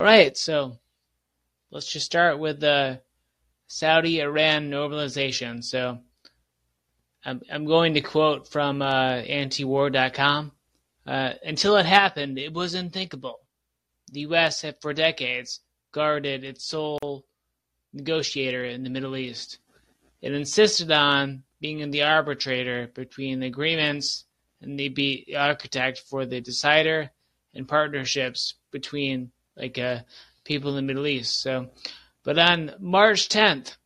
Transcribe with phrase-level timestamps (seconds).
[0.00, 0.78] All right, so
[1.72, 3.00] let's just start with the
[3.66, 5.64] Saudi Iran normalization.
[5.64, 5.98] So
[7.24, 10.52] I'm, I'm going to quote from uh, antiwar.com.
[11.04, 13.40] Uh, until it happened, it was unthinkable.
[14.12, 14.62] The U.S.
[14.62, 17.24] had for decades guarded its sole
[17.92, 19.58] negotiator in the Middle East.
[20.22, 24.26] It insisted on being the arbitrator between the agreements
[24.60, 27.10] and the architect for the decider
[27.52, 30.00] and partnerships between like uh,
[30.44, 31.40] people in the Middle East.
[31.40, 31.70] So,
[32.24, 33.76] but on March 10th,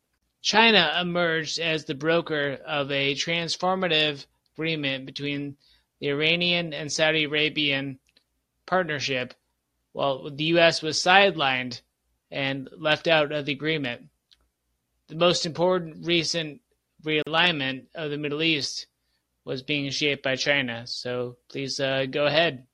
[0.41, 5.55] China emerged as the broker of a transformative agreement between
[5.99, 7.99] the Iranian and Saudi Arabian
[8.65, 9.33] partnership,
[9.93, 10.81] while the U.S.
[10.81, 11.81] was sidelined
[12.29, 14.09] and left out of the agreement.
[15.07, 16.61] The most important recent
[17.03, 18.87] realignment of the Middle East
[19.45, 20.87] was being shaped by China.
[20.87, 22.65] So please uh, go ahead.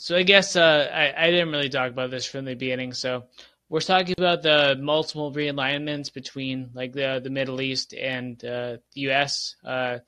[0.00, 2.94] So I guess uh, I, I didn't really talk about this from the beginning.
[2.94, 3.24] So
[3.68, 9.00] we're talking about the multiple realignments between like the the Middle East and uh, the
[9.02, 9.56] U.S.
[9.62, 9.98] Uh,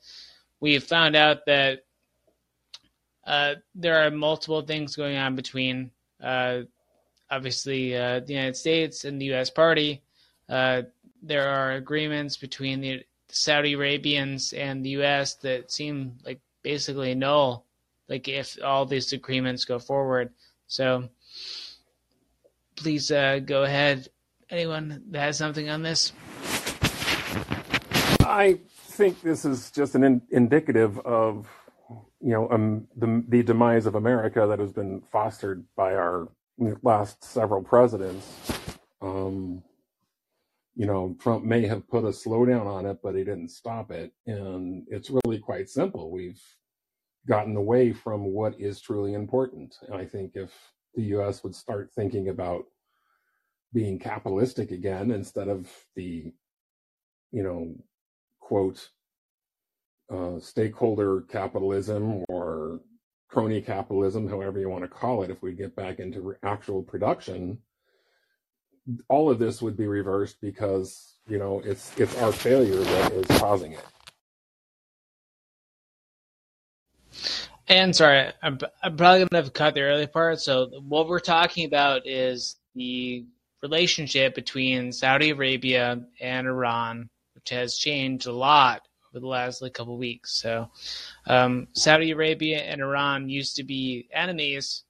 [0.59, 1.85] we found out that
[3.27, 6.61] uh, there are multiple things going on between uh,
[7.29, 9.51] obviously uh, the United States and the U.S.
[9.51, 10.01] party.
[10.47, 15.35] there are agreements between the Saudi Arabians and the U.S.
[15.35, 17.67] that seem like basically null
[18.09, 20.31] like if all these agreements go forward.
[20.67, 21.09] So
[22.75, 24.07] please uh, go ahead.
[24.49, 26.11] Anyone that has something on this?
[28.21, 31.47] I think this is just an in- indicative of
[32.21, 36.29] you know um, the, the demise of America that has been fostered by our
[36.81, 38.51] last several presidents.
[39.01, 39.63] Um,
[40.75, 44.11] you know, Trump may have put a slowdown on it, but he didn't stop it.
[44.25, 46.09] And it's really quite simple.
[46.09, 46.41] We've
[47.27, 49.75] gotten away from what is truly important.
[49.87, 50.51] And I think if
[50.95, 52.65] the US would start thinking about
[53.73, 56.33] being capitalistic again instead of the,
[57.31, 57.75] you know,
[58.39, 58.89] quote,
[60.13, 62.81] uh, stakeholder capitalism or
[63.29, 67.57] crony capitalism, however you want to call it, if we get back into actual production,
[69.07, 73.39] all of this would be reversed because you know it's it's our failure that is
[73.39, 73.85] causing it.
[77.67, 80.41] And sorry, I'm, I'm probably to have cut the early part.
[80.41, 83.25] So what we're talking about is the
[83.61, 89.73] relationship between Saudi Arabia and Iran, which has changed a lot over the last like
[89.73, 90.41] couple weeks.
[90.41, 90.69] So
[91.27, 94.83] um, Saudi Arabia and Iran used to be enemies,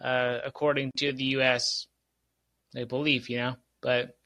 [0.00, 1.88] uh, according to the U.S.
[2.88, 3.56] Belief, you know.
[3.80, 4.16] But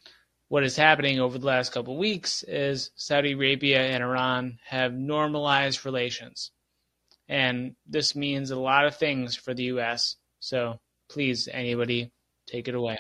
[0.49, 5.87] what is happening over the last couple weeks is Saudi Arabia and Iran have normalized
[5.87, 6.51] relations
[7.29, 10.17] and this means a lot of things for the U.S.
[10.41, 10.79] So
[11.09, 12.13] please, anybody,
[12.47, 12.99] take it away.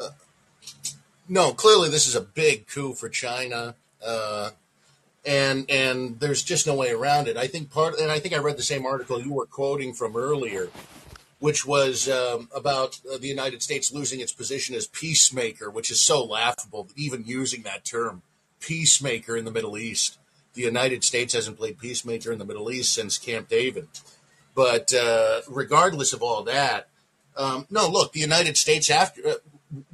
[0.00, 0.10] Uh,
[1.28, 3.74] no, clearly this is a big coup for China,
[4.04, 4.50] uh,
[5.24, 7.36] and and there's just no way around it.
[7.36, 10.16] I think part, and I think I read the same article you were quoting from
[10.16, 10.68] earlier,
[11.38, 16.00] which was um, about uh, the United States losing its position as peacemaker, which is
[16.00, 18.22] so laughable, even using that term,
[18.60, 20.18] peacemaker in the Middle East
[20.56, 23.88] the United States hasn't played peacemaker in the Middle East since Camp David.
[24.54, 26.88] But uh, regardless of all that,
[27.36, 29.34] um, no, look, the United States, after uh,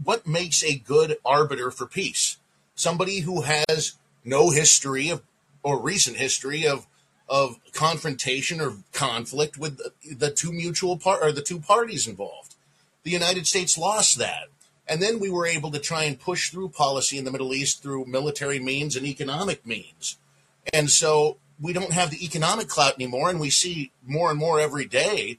[0.02, 2.38] what makes a good arbiter for peace?
[2.76, 5.22] Somebody who has no history of
[5.62, 6.86] or recent history of
[7.28, 12.54] of confrontation or conflict with the, the two mutual part or the two parties involved.
[13.04, 14.48] The United States lost that.
[14.86, 17.82] And then we were able to try and push through policy in the Middle East
[17.82, 20.18] through military means and economic means.
[20.72, 23.30] And so we don't have the economic clout anymore.
[23.30, 25.38] And we see more and more every day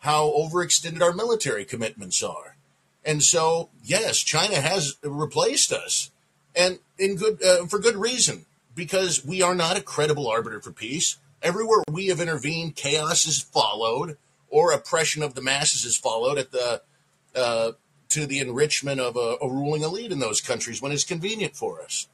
[0.00, 2.56] how overextended our military commitments are.
[3.04, 6.10] And so, yes, China has replaced us
[6.54, 10.72] and in good, uh, for good reason, because we are not a credible arbiter for
[10.72, 11.16] peace.
[11.42, 14.16] Everywhere we have intervened, chaos is followed
[14.50, 16.82] or oppression of the masses is followed at the,
[17.34, 17.72] uh,
[18.10, 21.80] to the enrichment of a, a ruling elite in those countries when it's convenient for
[21.80, 22.06] us.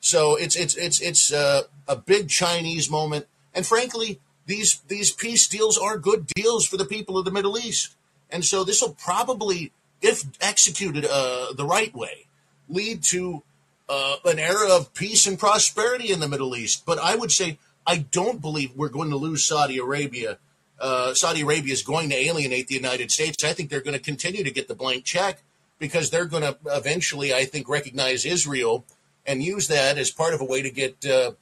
[0.00, 5.46] So it's it's it's it's uh, a big Chinese moment, and frankly, these these peace
[5.48, 7.96] deals are good deals for the people of the Middle East,
[8.30, 12.26] and so this will probably, if executed uh, the right way,
[12.68, 13.42] lead to
[13.88, 16.84] uh, an era of peace and prosperity in the Middle East.
[16.86, 20.38] But I would say I don't believe we're going to lose Saudi Arabia.
[20.78, 23.44] Uh, Saudi Arabia is going to alienate the United States.
[23.44, 25.42] I think they're going to continue to get the blank check
[25.78, 28.84] because they're going to eventually, I think, recognize Israel
[29.26, 31.32] and use that as part of a way to get uh,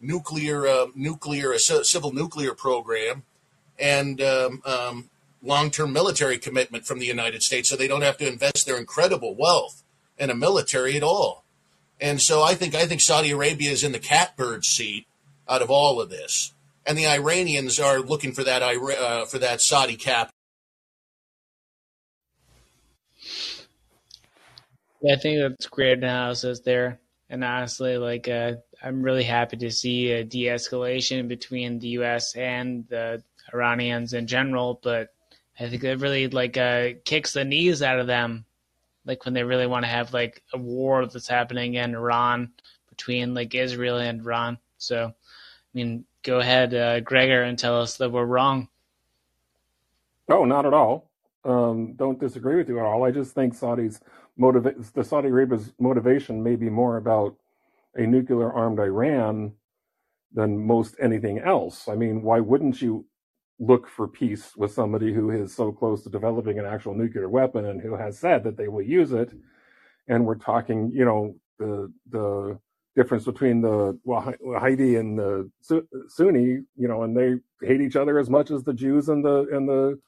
[0.00, 3.22] nuclear uh, nuclear a civil nuclear program
[3.78, 5.10] and um, um,
[5.42, 9.36] long-term military commitment from the United States, so they don't have to invest their incredible
[9.36, 9.84] wealth
[10.18, 11.44] in a military at all.
[12.00, 15.06] And so I think I think Saudi Arabia is in the catbird seat
[15.48, 16.52] out of all of this,
[16.86, 20.30] and the Iranians are looking for that uh, for that Saudi cap.
[25.00, 27.00] Yeah, I think that's great analysis there.
[27.30, 32.34] And honestly, like uh, I'm really happy to see a de-escalation between the U.S.
[32.34, 33.22] and the
[33.52, 34.80] Iranians in general.
[34.82, 35.12] But
[35.60, 38.44] I think it really like uh, kicks the knees out of them,
[39.04, 42.52] like when they really want to have like a war that's happening in Iran
[42.88, 44.58] between like Israel and Iran.
[44.78, 45.12] So, I
[45.74, 48.68] mean, go ahead, uh, Gregor, and tell us that we're wrong.
[50.28, 51.10] No, not at all.
[51.44, 53.04] Um, don't disagree with you at all.
[53.04, 54.00] I just think Saudi's
[54.40, 57.36] motiva- the Saudi Arabia's motivation may be more about
[57.96, 59.52] a nuclear armed Iran
[60.32, 61.88] than most anything else.
[61.88, 63.06] I mean, why wouldn't you
[63.60, 67.66] look for peace with somebody who is so close to developing an actual nuclear weapon
[67.66, 69.32] and who has said that they will use it?
[70.08, 72.58] And we're talking, you know, the the
[72.96, 75.50] difference between the Wahhabi and the
[76.08, 77.36] Sunni, you know, and they
[77.66, 79.98] hate each other as much as the Jews and the and the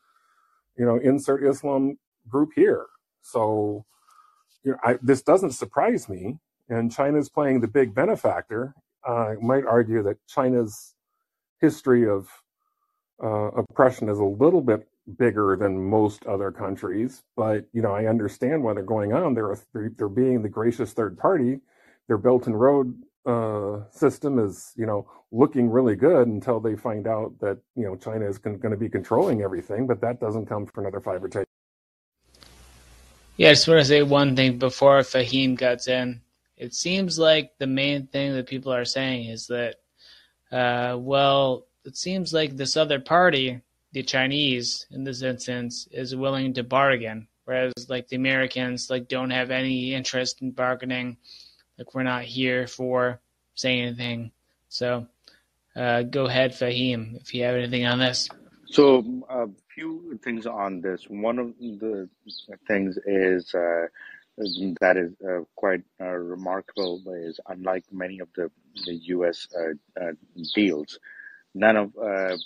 [0.78, 1.98] you know insert Islam
[2.28, 2.86] group here.
[3.22, 3.84] So
[4.64, 6.38] you know, I, this doesn't surprise me.
[6.68, 8.74] And China's playing the big benefactor.
[9.06, 10.94] Uh, I might argue that China's
[11.60, 12.28] history of
[13.22, 18.06] uh, oppression is a little bit bigger than most other countries, but you know I
[18.06, 19.34] understand why they're going on.
[19.34, 21.60] They're they're, they're being the gracious third party.
[22.06, 27.06] Their Belt and Road uh, system is you know looking really good until they find
[27.06, 30.66] out that you know China is going to be controlling everything, but that doesn't come
[30.66, 31.44] for another five or ten.
[33.36, 36.20] Yeah, I just want to say one thing before Fahim gets in.
[36.56, 39.76] It seems like the main thing that people are saying is that,
[40.52, 43.62] uh, well, it seems like this other party,
[43.92, 49.30] the Chinese in this instance, is willing to bargain, whereas like the Americans like don't
[49.30, 51.16] have any interest in bargaining.
[51.78, 53.20] Like we're not here for
[53.54, 54.32] saying anything.
[54.68, 55.06] So
[55.74, 58.28] uh, go ahead, Fahim, if you have anything on this.
[58.66, 59.48] So a
[59.80, 61.04] few things on this.
[61.08, 62.08] One of the
[62.66, 63.86] things is uh,
[64.80, 68.50] that is uh, quite uh, remarkable is unlike many of the,
[68.86, 69.48] the U.S.
[69.56, 70.12] Uh, uh,
[70.54, 70.98] deals,
[71.54, 72.36] none of uh,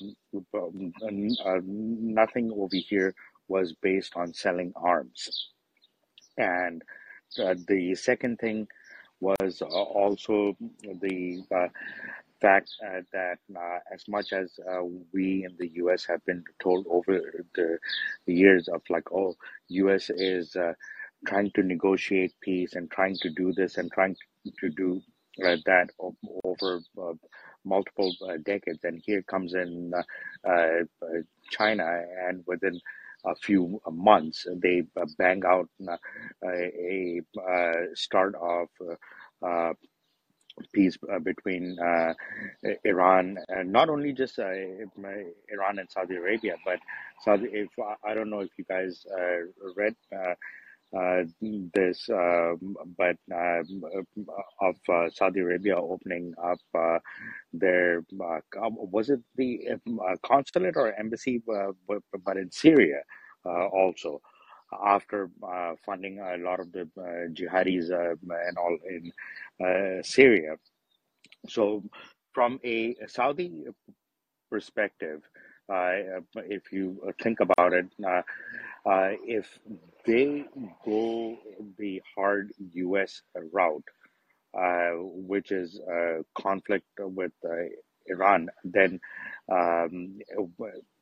[1.64, 3.14] nothing over here
[3.48, 5.50] was based on selling arms,
[6.38, 6.82] and
[7.36, 8.66] the second thing
[9.20, 10.56] was also
[11.00, 11.42] the
[12.44, 14.82] fact uh, that uh, as much as uh,
[15.14, 16.04] we in the U.S.
[16.04, 17.14] have been told over
[17.54, 17.78] the,
[18.26, 19.34] years of like, oh,
[19.68, 20.10] U.S.
[20.10, 20.56] is
[21.26, 24.14] trying to negotiate peace and trying to do this and trying
[24.60, 25.00] to do
[25.42, 25.88] uh, that
[26.44, 27.14] over uh,
[27.64, 28.84] multiple uh, decades.
[28.84, 29.92] And here comes in
[31.50, 31.86] China,
[32.28, 32.78] and within
[33.24, 34.82] a few months, they
[35.18, 35.68] bang out
[36.44, 38.68] a, a start of
[40.72, 42.14] peace uh, between uh,
[42.84, 44.50] Iran, and not only just uh,
[45.52, 46.80] Iran and Saudi Arabia, but
[47.24, 47.48] Saudi.
[47.52, 47.70] If
[48.04, 49.04] I don't know if you guys
[49.76, 49.96] read.
[50.96, 51.24] Uh,
[51.74, 53.62] this, um, but uh,
[54.60, 56.58] of uh, Saudi Arabia opening up
[57.52, 59.58] their was it the
[60.24, 63.02] consulate or embassy, but, but in Syria
[63.46, 64.20] also
[64.84, 68.14] after uh, funding a lot of the uh, jihadis uh,
[68.48, 69.12] and all in
[70.02, 70.56] Syria.
[71.48, 71.82] So,
[72.32, 73.64] from a Saudi
[74.50, 75.22] perspective,
[75.68, 77.86] if you think about it,
[79.26, 79.58] if
[80.04, 80.44] they
[80.84, 81.38] go
[81.78, 83.22] the hard U.S.
[83.52, 83.84] route,
[84.58, 85.80] uh, which is
[86.38, 87.64] conflict with uh,
[88.06, 89.00] Iran, then
[89.50, 90.18] um,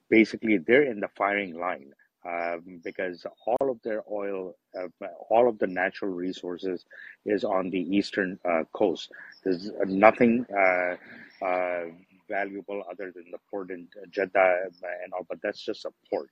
[0.09, 1.93] basically they're in the firing line
[2.25, 6.85] um, because all of their oil, uh, all of the natural resources
[7.25, 9.11] is on the eastern uh, coast.
[9.45, 10.97] There's nothing uh,
[11.45, 11.85] uh
[12.29, 14.69] valuable other than the port in Jeddah
[15.05, 16.31] and all, but that's just a port.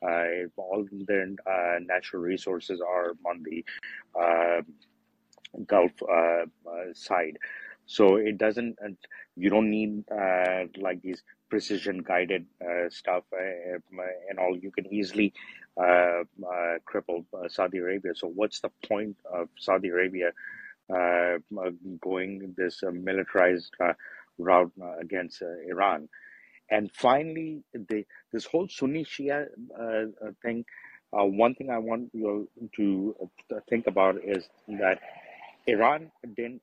[0.00, 3.64] Uh, all their uh, natural resources are on the
[5.66, 5.92] Gulf
[6.94, 7.36] side.
[7.86, 8.78] So it doesn't,
[9.36, 10.04] you don't need
[10.78, 11.22] like these
[11.52, 13.76] precision guided uh, stuff uh,
[14.30, 15.34] and all, you can easily
[15.76, 18.12] uh, uh, cripple uh, Saudi Arabia.
[18.14, 20.30] So, what's the point of Saudi Arabia
[20.88, 21.36] uh,
[22.00, 23.74] going this militarized
[24.38, 26.08] route against Iran?
[26.70, 29.48] And finally, the, this whole Sunni Shia
[30.42, 30.64] thing.
[31.10, 33.30] one thing I want you to
[33.68, 34.48] think about is
[34.80, 35.00] that
[35.66, 36.62] Iran didn't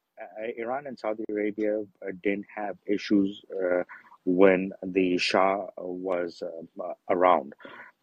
[0.57, 3.83] Iran and Saudi Arabia uh, didn't have issues uh,
[4.29, 7.53] when the Shah was uh, around,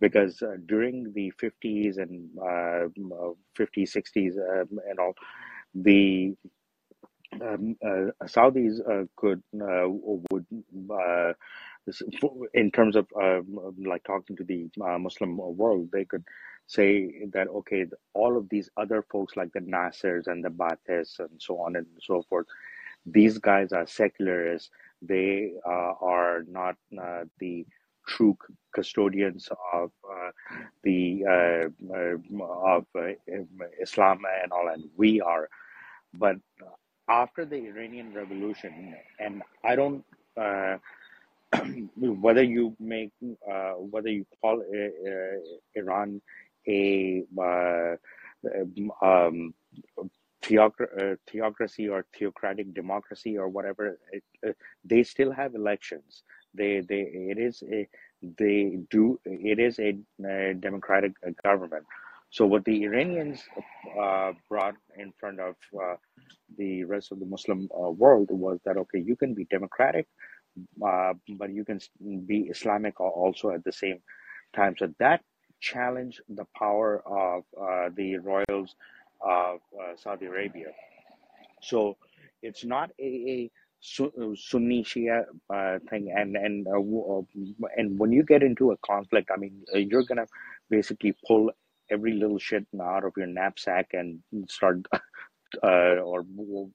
[0.01, 2.89] because uh, during the 50s and uh,
[3.59, 5.15] 50s, 60s, um, and all,
[5.75, 6.35] the
[7.43, 10.47] um, uh, Saudis uh, could uh, would
[10.93, 11.33] uh,
[12.55, 16.25] in terms of um, like talking to the uh, Muslim world, they could
[16.67, 21.31] say that okay, all of these other folks like the Nassers and the Baathists and
[21.39, 22.47] so on and so forth,
[23.07, 24.71] these guys are secularists.
[25.03, 27.67] They uh, are not uh, the
[28.09, 28.37] true
[28.75, 30.31] custodians of uh,
[30.85, 31.25] the
[32.51, 32.87] of
[33.83, 35.49] Islam and all, and we are.
[36.15, 36.37] But
[37.09, 40.05] after the Iranian Revolution, and I don't.
[40.37, 40.79] Uh,
[41.97, 43.11] whether you make
[43.51, 45.39] uh, whether you call uh,
[45.75, 46.21] Iran
[46.69, 47.23] a
[49.03, 49.55] um,
[50.55, 54.53] uh, theocracy or theocratic democracy or whatever, it, uh,
[54.85, 56.23] they still have elections.
[56.55, 57.89] They they it is a
[58.39, 61.85] they do it is a, a democratic uh, government.
[62.31, 63.43] So what the Iranians
[64.01, 65.97] uh, brought in front of uh,
[66.59, 70.07] the rest of the Muslim world was that okay, you can be democratic,
[70.77, 71.81] but you can
[72.27, 74.01] be Islamic also at the same
[74.55, 74.75] time.
[74.79, 75.23] So that
[75.61, 77.45] challenged the power of
[77.95, 78.75] the royals
[79.21, 80.69] of uh, Saudi Arabia.
[81.63, 81.97] So
[82.43, 88.25] it's not a, a Sunni Shia uh, thing, and and uh, uh, and when you
[88.25, 90.27] get into a conflict, I mean, uh, you're gonna
[90.71, 91.51] basically pull
[91.91, 94.87] every little shit out of your knapsack and start
[95.63, 96.25] uh, or,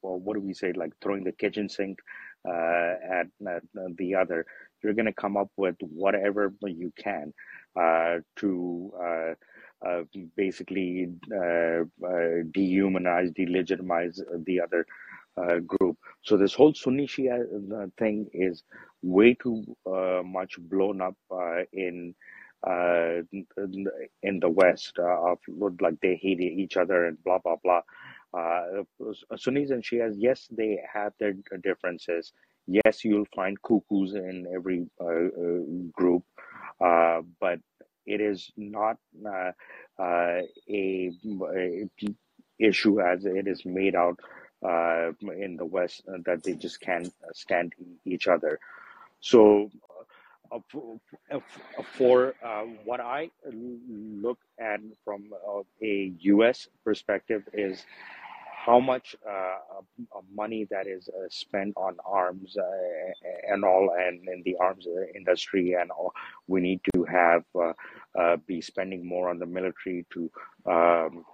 [0.02, 2.00] or, what do we say, like throwing the kitchen sink
[2.48, 3.64] uh, at, at,
[3.98, 4.46] the other.
[4.84, 7.34] You're to come up with whatever you can
[7.80, 8.92] uh, to
[9.86, 10.04] uh, uh,
[10.36, 11.84] basically uh,
[12.56, 14.86] dehumanize, delegitimize the other
[15.66, 15.98] group.
[16.24, 18.64] So this whole Sunni Shia thing is
[19.02, 19.64] way too
[20.24, 21.16] much blown up
[21.74, 22.14] in
[22.68, 23.22] uh,
[24.24, 25.40] in the West uh, of
[25.80, 27.82] like they hate each other and blah blah blah.
[28.34, 28.84] Uh,
[29.36, 31.34] Sunnis and Shias, yes, they have their
[31.64, 32.32] differences.
[32.68, 36.24] Yes, you'll find cuckoos in every uh, uh, group,
[36.80, 37.60] uh, but
[38.06, 39.52] it is not uh,
[40.00, 41.12] uh, a,
[41.56, 41.90] a,
[42.60, 44.20] issue as it is made out
[44.64, 47.74] uh, in the West uh, that they just can't stand
[48.06, 48.60] each other.
[49.20, 49.72] So,
[50.52, 50.60] uh,
[51.98, 55.30] for uh, what I look at from
[55.82, 56.68] a U.S.
[56.84, 57.86] perspective is
[58.66, 59.82] how much uh,
[60.34, 65.76] money that is uh, spent on arms uh, and all, and in the arms industry,
[65.80, 66.14] and all,
[66.48, 67.74] we need to have uh,
[68.20, 70.32] uh, be spending more on the military to
[70.68, 71.26] um,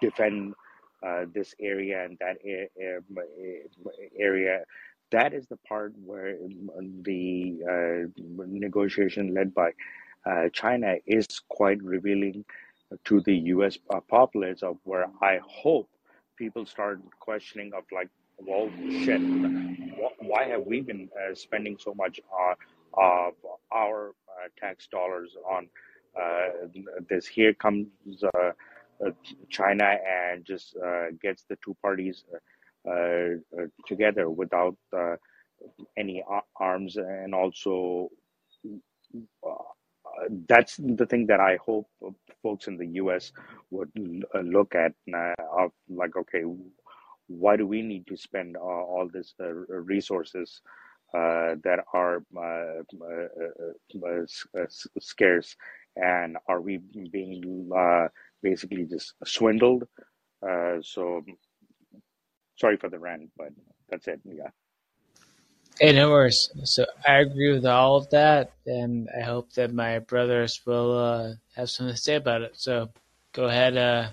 [0.00, 0.54] defend
[1.06, 2.36] uh, this area and that
[4.18, 4.60] area.
[5.10, 6.38] That is the part where
[7.02, 9.72] the negotiation led by
[10.52, 12.46] China is quite revealing
[13.04, 13.78] to the U.S.
[14.08, 15.88] populace of where I hope
[16.36, 18.08] people start questioning of like,
[18.38, 18.70] well,
[19.04, 19.20] shit,
[20.18, 22.54] why have we been uh, spending so much uh,
[22.94, 23.34] of
[23.72, 25.68] our uh, tax dollars on
[26.20, 26.66] uh,
[27.08, 27.26] this?
[27.26, 27.86] Here comes
[28.24, 28.52] uh,
[29.06, 29.10] uh,
[29.48, 30.76] China and just
[31.20, 32.24] gets the two parties
[33.86, 34.76] together without
[35.96, 36.24] any
[36.56, 38.08] arms and also
[40.48, 41.88] that's the thing that I hope
[42.42, 43.32] folks in the U.S.
[43.70, 43.90] would
[44.34, 44.92] uh, look at
[45.56, 46.42] of like, okay,
[47.28, 50.60] why do we need to spend all this uh, resources
[51.14, 52.22] uh, that are
[55.00, 55.56] scarce,
[55.96, 56.78] and are we
[57.10, 57.70] being
[58.42, 59.84] basically just swindled?
[60.82, 61.22] so,
[62.58, 63.50] sorry for the rant, but
[63.88, 64.20] that's it.
[64.24, 64.50] Yeah.
[65.80, 66.50] Hey, no worries.
[66.64, 71.32] So I agree with all of that, and I hope that my brothers will uh,
[71.56, 72.52] have something to say about it.
[72.56, 72.90] So
[73.32, 74.08] go ahead, uh,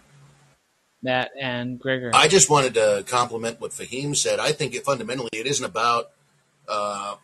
[1.03, 2.11] Matt and Gregor.
[2.13, 4.39] I just wanted to compliment what Fahim said.
[4.39, 6.11] I think it, fundamentally it isn't about
[6.67, 7.15] uh,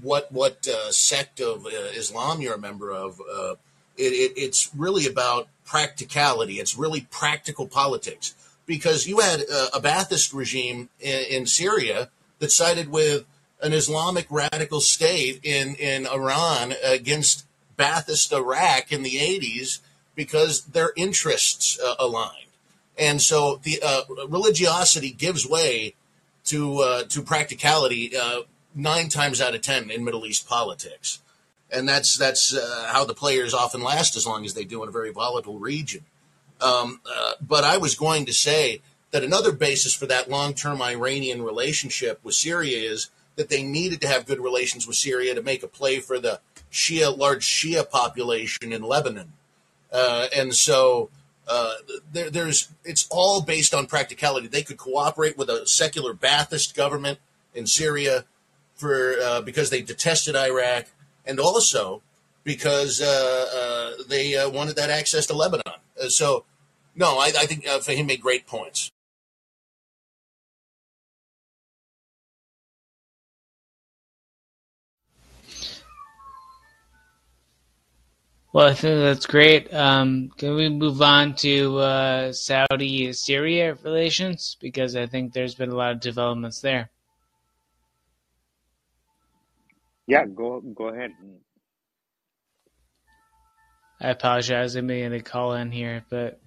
[0.00, 3.20] what what uh, sect of uh, Islam you're a member of.
[3.20, 3.54] Uh,
[3.96, 6.54] it, it, it's really about practicality.
[6.54, 8.34] It's really practical politics
[8.66, 13.24] because you had a Ba'athist regime in, in Syria that sided with
[13.64, 17.46] an Islamic radical state in, in Iran against
[17.78, 19.80] Ba'athist Iraq in the 80s
[20.14, 22.44] because their interests uh, aligned.
[22.98, 25.94] And so the uh, religiosity gives way
[26.44, 28.42] to, uh, to practicality uh,
[28.74, 31.20] nine times out of 10 in Middle East politics.
[31.70, 34.90] And that's, that's uh, how the players often last as long as they do in
[34.90, 36.04] a very volatile region.
[36.60, 41.42] Um, uh, but I was going to say that another basis for that long-term Iranian
[41.42, 45.62] relationship with Syria is that they needed to have good relations with Syria to make
[45.62, 49.32] a play for the Shia large Shia population in Lebanon,
[49.92, 51.10] uh, and so
[51.46, 51.74] uh,
[52.12, 54.48] there, there's it's all based on practicality.
[54.48, 57.18] They could cooperate with a secular Baathist government
[57.54, 58.24] in Syria
[58.74, 60.86] for uh, because they detested Iraq,
[61.26, 62.02] and also
[62.44, 65.62] because uh, uh, they uh, wanted that access to Lebanon.
[66.08, 66.44] so,
[66.94, 68.90] no, I, I think Fahim made great points.
[78.54, 79.74] Well, I think that's great.
[79.74, 84.56] Um, can we move on to uh, Saudi Syria relations?
[84.60, 86.88] Because I think there's been a lot of developments there.
[90.06, 91.10] Yeah, go go ahead.
[94.00, 94.76] I apologize.
[94.76, 96.40] I made a call in here, but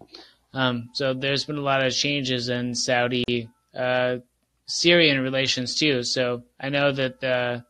[0.54, 4.20] um, so there's been a lot of changes in Saudi uh,
[4.66, 6.04] Syrian relations too.
[6.04, 7.66] So I know that the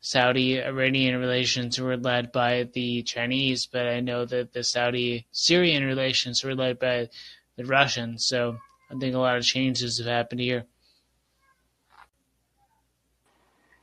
[0.00, 5.84] Saudi Iranian relations were led by the Chinese, but I know that the Saudi Syrian
[5.84, 7.08] relations were led by
[7.56, 8.24] the Russians.
[8.24, 8.58] So
[8.90, 10.64] I think a lot of changes have happened here.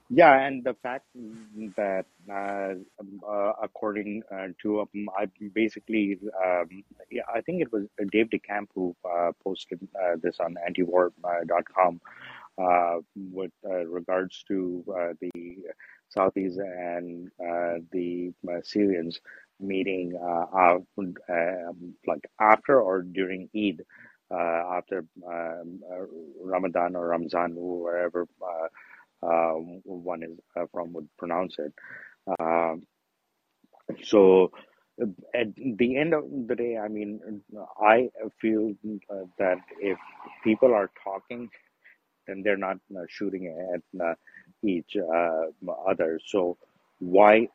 [0.09, 1.05] Yeah, and the fact
[1.75, 2.73] that, uh,
[3.27, 8.67] uh, according uh, to, um, I basically, um, yeah, I think it was Dave DeCamp
[8.73, 11.99] who uh, posted uh, this on antiwar.com
[12.57, 12.95] uh,
[13.33, 14.83] with uh, regards to
[15.19, 15.57] the
[16.15, 19.19] Saudis and uh, the uh, Syrians
[19.59, 20.45] meeting uh,
[21.29, 23.83] um, like after or during Eid,
[24.31, 25.79] after um,
[26.41, 28.27] Ramadan or Ramzan, wherever
[29.21, 30.37] uh, one is
[30.71, 31.73] from would pronounce it.
[32.39, 32.83] Um
[34.03, 34.51] so
[35.33, 37.19] at the end of the day, I mean,
[37.79, 38.09] I
[38.41, 38.73] feel
[39.37, 39.97] that if
[40.43, 41.49] people are talking,
[42.27, 44.13] then they're not uh, shooting at uh,
[44.63, 45.45] each uh,
[45.87, 46.19] other.
[46.25, 46.57] So
[46.99, 47.47] why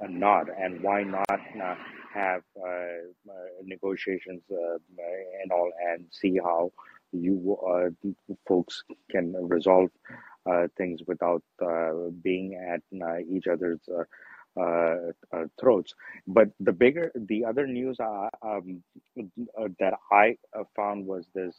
[0.00, 1.74] not, and why not uh,
[2.14, 3.32] have uh,
[3.64, 6.72] negotiations and all, and see how
[7.12, 7.58] you
[8.48, 9.90] folks can resolve
[10.76, 11.42] things without
[12.22, 12.82] being at
[13.30, 13.80] each other's.
[13.88, 14.04] Uh,
[15.32, 15.94] uh, throats.
[16.26, 18.82] But the bigger, the other news uh, um,
[19.16, 20.36] that I
[20.76, 21.56] found was this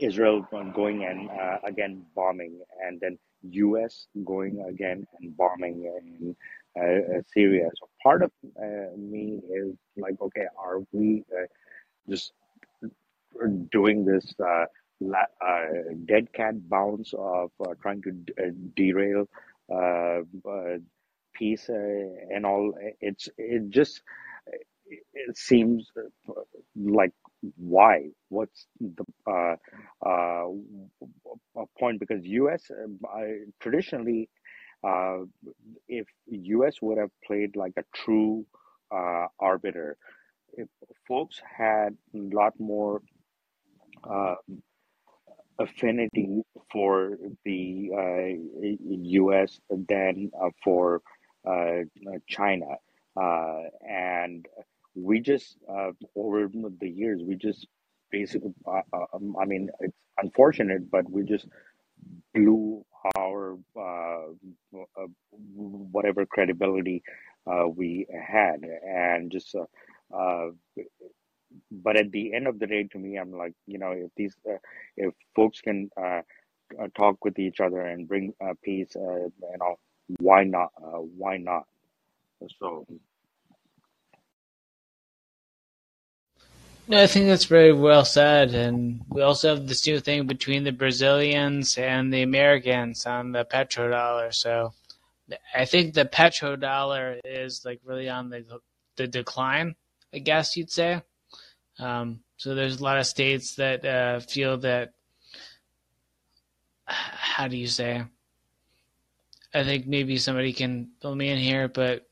[0.00, 3.18] Israel going and uh, again bombing, and then
[3.50, 4.08] U.S.
[4.24, 6.36] going again and bombing in
[6.80, 6.84] uh,
[7.18, 7.70] uh, Syria.
[7.80, 11.46] So part of uh, me is like, okay, are we uh,
[12.08, 12.32] just
[13.70, 14.66] doing this uh,
[16.06, 17.50] dead cat bounce of
[17.82, 18.34] trying to d-
[18.76, 19.28] derail
[21.34, 22.74] peace and all?
[23.00, 24.02] It's it just
[25.14, 25.90] it seems
[26.76, 27.12] like
[27.56, 28.10] why?
[28.28, 29.56] What's the uh,
[30.06, 30.44] uh,
[31.78, 32.00] point?
[32.00, 33.18] Because us uh,
[33.60, 34.28] traditionally
[34.84, 35.18] uh,
[35.88, 36.06] if
[36.66, 38.46] us would have played like a true
[38.94, 39.96] uh, arbiter
[40.54, 40.68] if
[41.08, 43.02] folks had a lot more
[44.08, 44.34] uh,
[45.58, 51.00] affinity for the uh, us than uh, for
[51.48, 51.80] uh,
[52.28, 52.66] china
[53.20, 54.46] uh, and
[54.98, 56.48] we just uh, over
[56.80, 57.66] the years we just
[58.10, 61.46] basically uh, uh, um, i mean it's unfortunate but we just
[62.34, 62.84] blew
[63.16, 64.26] our uh,
[64.74, 65.06] uh,
[65.54, 67.02] whatever credibility
[67.46, 69.54] uh, we had and just
[71.70, 74.34] but at the end of the day to me i'm like you know if these
[74.96, 75.88] if folks can
[76.96, 78.32] talk with each other and bring
[78.62, 79.78] peace and all
[80.18, 80.70] why not
[81.16, 81.64] why not?
[82.60, 82.86] So
[86.90, 88.54] No, I think that's very well said.
[88.54, 93.44] And we also have this new thing between the Brazilians and the Americans on the
[93.44, 94.32] petrodollar.
[94.32, 94.72] So
[95.54, 98.42] I think the petrodollar is like really on the
[98.96, 99.76] the decline,
[100.14, 101.02] I guess you'd say.
[101.78, 104.94] Um, so there's a lot of states that uh, feel that.
[106.86, 108.02] How do you say?
[109.52, 112.08] I think maybe somebody can fill me in here, but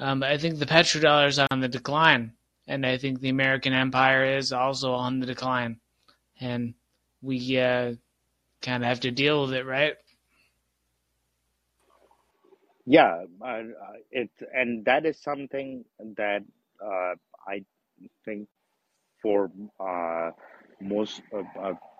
[0.00, 2.32] um, I think the petrodollar is on the decline
[2.70, 5.80] and I think the American empire is also on the decline,
[6.40, 6.74] and
[7.22, 7.94] we uh,
[8.62, 9.96] kind of have to deal with it, right?
[12.86, 13.62] yeah uh,
[14.54, 15.84] and that is something
[16.16, 16.42] that
[16.84, 17.14] uh,
[17.48, 17.62] i
[18.24, 18.48] think
[19.22, 20.30] for uh,
[20.80, 21.22] most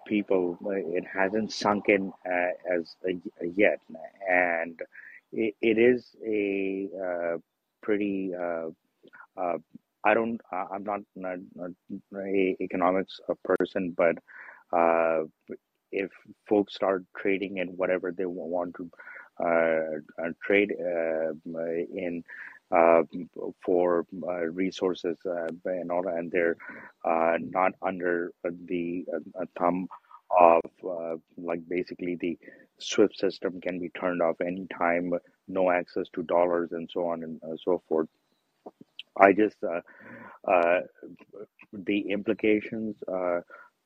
[0.07, 3.13] people it hasn't sunk in uh, as uh,
[3.57, 3.81] yet
[4.29, 4.81] and
[5.33, 6.89] it, it is a
[7.83, 8.33] pretty
[10.05, 10.41] I don't.
[10.53, 11.71] I'm not, not, not
[12.17, 14.17] a economics person, but
[14.73, 15.25] uh,
[15.93, 16.11] if
[16.49, 18.91] folks start trading in whatever they want to
[19.43, 22.23] uh, uh trade uh, in
[22.73, 23.03] uh,
[23.65, 26.57] for uh, resources uh, and all, and they're
[27.05, 28.33] not under
[28.67, 29.05] the
[29.59, 29.89] thumb
[30.39, 30.61] of
[31.37, 32.39] like basically the
[32.79, 35.13] SWIFT system can be turned off anytime,
[35.49, 38.09] no access to dollars and so on and so forth.
[39.17, 39.57] I just
[41.73, 42.97] the implications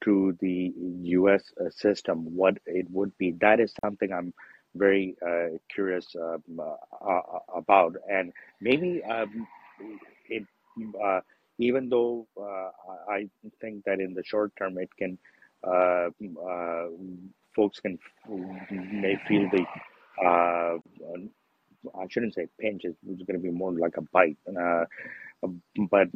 [0.04, 0.72] to the
[1.02, 1.42] U.S.
[1.70, 3.32] system, what it would be.
[3.40, 4.34] That is something I'm
[4.74, 7.20] very uh, curious um, uh, uh,
[7.56, 9.46] about, and maybe um,
[10.28, 10.44] it
[11.02, 11.20] uh,
[11.58, 12.70] even though uh,
[13.10, 13.28] I
[13.60, 15.18] think that in the short term it can
[15.66, 16.10] uh,
[17.54, 17.98] folks can
[18.70, 19.64] may feel the
[21.98, 22.82] I shouldn't say pinch.
[22.84, 24.38] It's going to be more like a bite.
[24.46, 26.08] but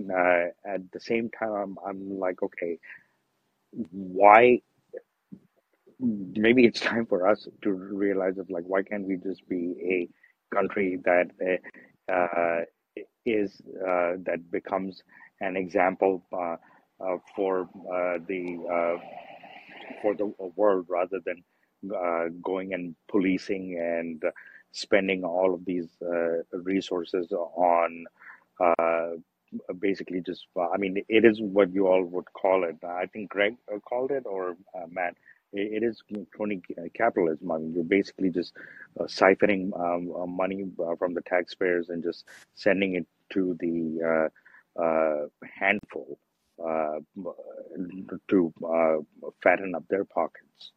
[0.67, 2.79] at the same time, I'm, I'm like, okay,
[3.91, 4.61] why
[6.01, 10.55] maybe it's time for us to realize that like why can't we just be a
[10.55, 11.29] country that
[12.13, 12.61] uh,
[13.27, 15.03] is uh, that becomes
[15.41, 16.57] an example uh,
[17.01, 18.97] uh for uh, the uh,
[20.03, 21.43] for the world rather than
[22.43, 24.23] going and policing and
[24.73, 25.89] spending all of these
[26.53, 28.05] resources on
[29.81, 33.57] basically just i mean it is what you all would call it i think greg
[33.89, 34.57] called it or
[34.91, 35.15] matt
[35.53, 36.03] it is
[36.35, 36.61] crony
[36.95, 37.51] capitalism.
[37.51, 38.55] I mean, you're basically just
[39.01, 44.29] uh, siphoning um, uh, money uh, from the taxpayers and just sending it to the
[44.79, 45.27] uh, uh,
[45.59, 46.19] handful
[46.63, 46.99] uh,
[48.29, 48.53] to
[49.43, 50.73] fatten up their pockets.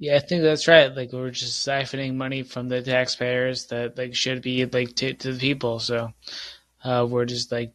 [0.00, 0.96] Yeah, I think that's right.
[0.96, 5.34] Like we're just siphoning money from the taxpayers that like should be like to, to
[5.34, 5.78] the people.
[5.78, 6.12] So
[6.84, 7.72] we're just like,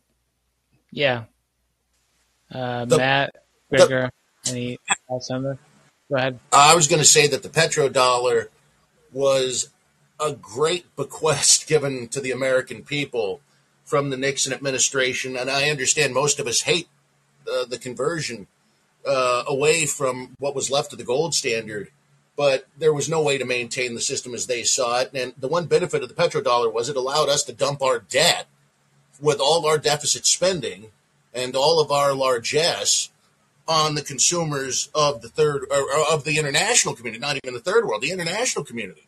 [0.91, 1.25] yeah.
[2.49, 3.35] The, Matt,
[3.69, 4.09] Gregor,
[4.47, 5.57] any thoughts on this?
[6.09, 6.39] Go ahead.
[6.51, 8.47] I was going to say that the petrodollar
[9.11, 9.69] was
[10.19, 13.41] a great bequest given to the American people
[13.83, 16.87] from the Nixon administration, and I understand most of us hate
[17.51, 18.47] uh, the conversion
[19.05, 21.89] uh, away from what was left of the gold standard.
[22.35, 25.11] But there was no way to maintain the system as they saw it.
[25.13, 28.47] And the one benefit of the petrodollar was it allowed us to dump our debt
[29.21, 30.91] with all our deficit spending
[31.33, 33.09] and all of our largesse
[33.67, 37.85] on the consumers of the third or, of the international community, not even the third
[37.85, 39.07] world, the international community.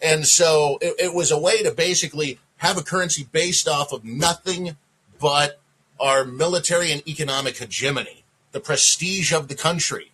[0.00, 4.04] And so it, it, was a way to basically have a currency based off of
[4.04, 4.76] nothing
[5.20, 5.60] but
[6.00, 10.12] our military and economic hegemony, the prestige of the country.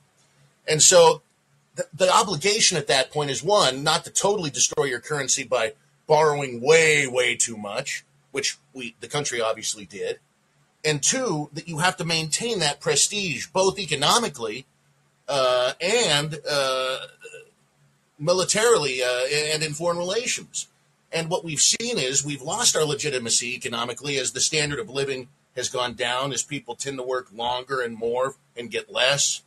[0.66, 1.22] And so
[1.94, 5.72] the, obligation at that point is one, not to totally destroy your currency by
[6.06, 10.18] borrowing way, way too much, which we, the country obviously did
[10.84, 14.66] and two that you have to maintain that prestige both economically
[15.28, 16.98] uh, and uh,
[18.18, 20.68] militarily uh, and in foreign relations.
[21.10, 25.28] And what we've seen is we've lost our legitimacy economically as the standard of living
[25.56, 29.42] has gone down, as people tend to work longer and more and get less.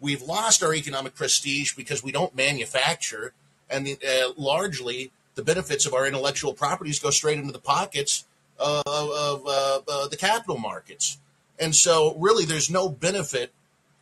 [0.00, 3.32] We've lost our economic prestige because we don't manufacture,
[3.70, 8.24] and uh, largely the benefits of our intellectual properties go straight into the pockets
[8.58, 11.18] of, of uh, the capital markets.
[11.58, 13.52] And so, really, there's no benefit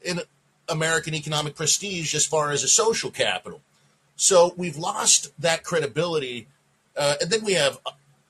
[0.02, 0.20] in
[0.68, 3.60] American economic prestige as far as a social capital.
[4.16, 6.48] So, we've lost that credibility.
[6.96, 7.78] Uh, and then we have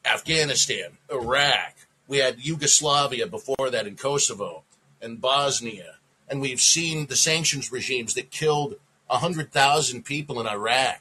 [0.04, 1.74] Afghanistan, Iraq,
[2.06, 4.62] we had Yugoslavia before that in Kosovo
[5.00, 5.96] and Bosnia.
[6.28, 8.76] And we've seen the sanctions regimes that killed
[9.08, 11.00] 100,000 people in Iraq.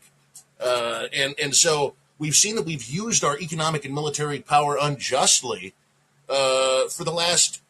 [0.60, 5.74] Uh, and, and so we've seen that we've used our economic and military power unjustly
[6.30, 7.62] uh, for the last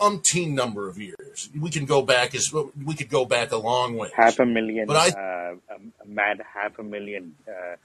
[0.00, 1.50] umpteen number of years.
[1.58, 4.10] We can go back as we could go back a long way.
[4.14, 7.76] Half a million, but I, uh, um, mad half a million uh,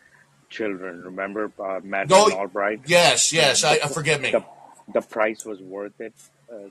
[0.49, 1.03] children.
[1.03, 2.81] Remember uh, Madeleine oh, Albright?
[2.87, 3.63] Yes, yes.
[3.63, 4.31] I, forgive me.
[4.31, 4.43] The,
[4.93, 6.13] the, price was worth it.
[6.51, 6.69] Uh,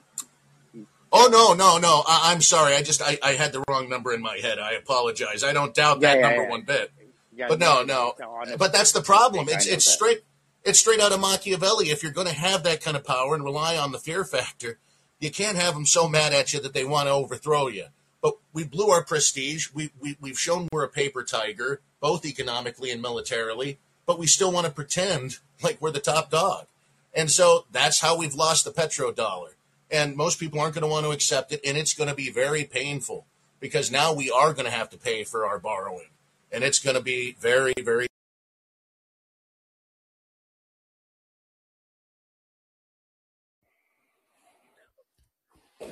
[1.14, 2.02] oh no, no, no!
[2.06, 2.74] I, am sorry.
[2.74, 4.58] I just I, I had the wrong number in my head.
[4.58, 5.42] I apologize.
[5.42, 6.50] I don't doubt that yeah, number yeah.
[6.50, 6.92] one bit.
[7.36, 8.14] But no, no.
[8.58, 9.48] But that's the problem.
[9.48, 10.22] It's it's straight
[10.64, 11.90] it's straight out of Machiavelli.
[11.90, 14.78] If you're going to have that kind of power and rely on the fear factor,
[15.18, 17.86] you can't have them so mad at you that they want to overthrow you.
[18.22, 19.68] But we blew our prestige.
[19.74, 23.78] We, we we've shown we're a paper tiger, both economically and militarily.
[24.06, 26.66] But we still want to pretend like we're the top dog,
[27.14, 29.53] and so that's how we've lost the petrodollar.
[29.90, 32.30] And most people aren't going to want to accept it, and it's going to be
[32.30, 33.26] very painful
[33.60, 36.08] because now we are going to have to pay for our borrowing
[36.54, 38.06] and it's going to be very, very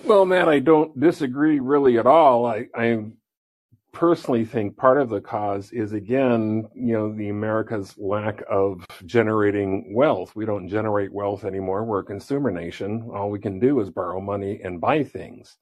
[0.05, 2.45] Well, Matt, I don't disagree really at all.
[2.45, 3.05] I, I
[3.93, 9.95] personally think part of the cause is again, you know, the America's lack of generating
[9.95, 10.35] wealth.
[10.35, 11.85] We don't generate wealth anymore.
[11.85, 13.11] We're a consumer nation.
[13.15, 15.57] All we can do is borrow money and buy things.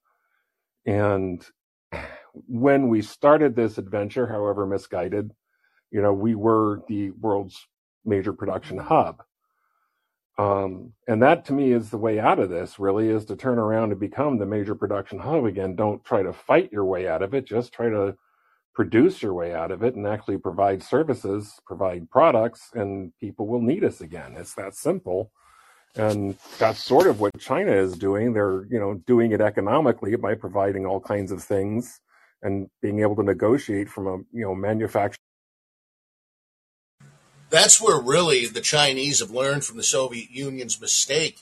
[0.86, 1.44] And
[2.46, 5.32] when we started this adventure, however misguided,
[5.90, 7.66] you know, we were the world's
[8.04, 9.22] major production hub.
[10.40, 13.58] Um, and that to me is the way out of this really is to turn
[13.58, 15.76] around and become the major production hub again.
[15.76, 17.44] Don't try to fight your way out of it.
[17.44, 18.16] Just try to
[18.74, 23.60] produce your way out of it and actually provide services, provide products, and people will
[23.60, 24.34] need us again.
[24.34, 25.30] It's that simple.
[25.94, 28.32] And that's sort of what China is doing.
[28.32, 32.00] They're, you know, doing it economically by providing all kinds of things
[32.42, 35.18] and being able to negotiate from a, you know, manufacturer.
[37.50, 41.40] That's where really the Chinese have learned from the Soviet Union's mistake.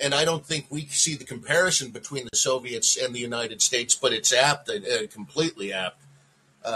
[0.00, 3.94] And I don't think we see the comparison between the Soviets and the United States,
[3.94, 6.02] but it's apt, uh, completely apt,
[6.64, 6.68] uh,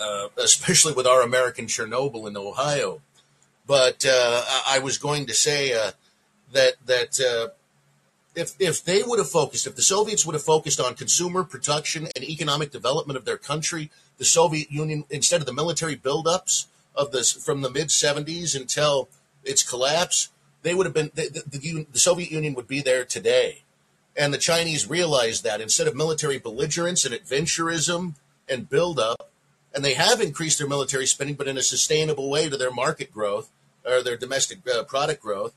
[0.00, 3.02] uh, especially with our American Chernobyl in Ohio.
[3.66, 5.92] But uh, I was going to say uh,
[6.52, 7.48] that that uh,
[8.34, 12.08] if if they would have focused, if the Soviets would have focused on consumer production
[12.16, 17.12] and economic development of their country, the Soviet Union instead of the military buildups of
[17.12, 19.08] this from the mid '70s until
[19.44, 20.30] its collapse,
[20.62, 23.62] they would have been the, the, the Soviet Union would be there today.
[24.16, 28.14] And the Chinese realized that instead of military belligerence and adventurism
[28.48, 29.30] and buildup,
[29.74, 33.12] and they have increased their military spending, but in a sustainable way to their market
[33.12, 33.50] growth
[33.86, 35.54] or their domestic uh, product growth.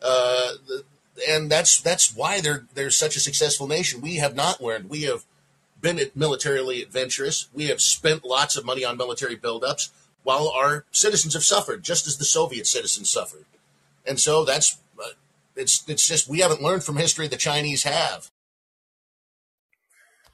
[0.00, 0.84] Uh, the,
[1.28, 4.00] and that's that's why they're they're such a successful nation.
[4.00, 4.90] We have not learned.
[4.90, 5.24] We have
[5.80, 7.48] been militarily adventurous.
[7.54, 9.90] We have spent lots of money on military buildups,
[10.26, 13.44] while our citizens have suffered, just as the Soviet citizens suffered.
[14.04, 15.10] And so that's uh,
[15.54, 17.28] it's it's just we haven't learned from history.
[17.28, 18.32] The Chinese have.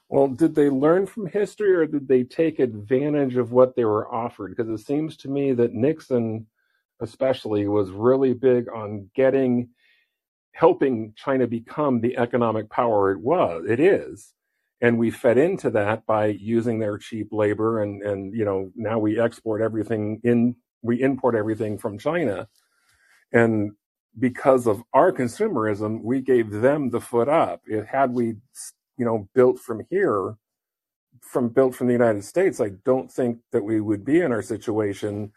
[0.09, 4.11] Well, did they learn from history or did they take advantage of what they were
[4.13, 4.57] offered?
[4.57, 6.47] Because it seems to me that Nixon,
[7.01, 9.69] especially, was really big on getting
[10.53, 14.33] helping China become the economic power it was, it is.
[14.83, 19.01] And we fed into that by using their cheap labor and, and you know, now
[19.01, 22.49] we export everything in we import everything from China.
[23.33, 23.73] And
[24.19, 27.63] because of our consumerism, we gave them the foot up.
[27.67, 28.37] It had we,
[28.99, 30.37] you know, built from here,
[31.23, 34.43] from built from the United States, I don't think that we would be in our
[34.43, 35.33] situation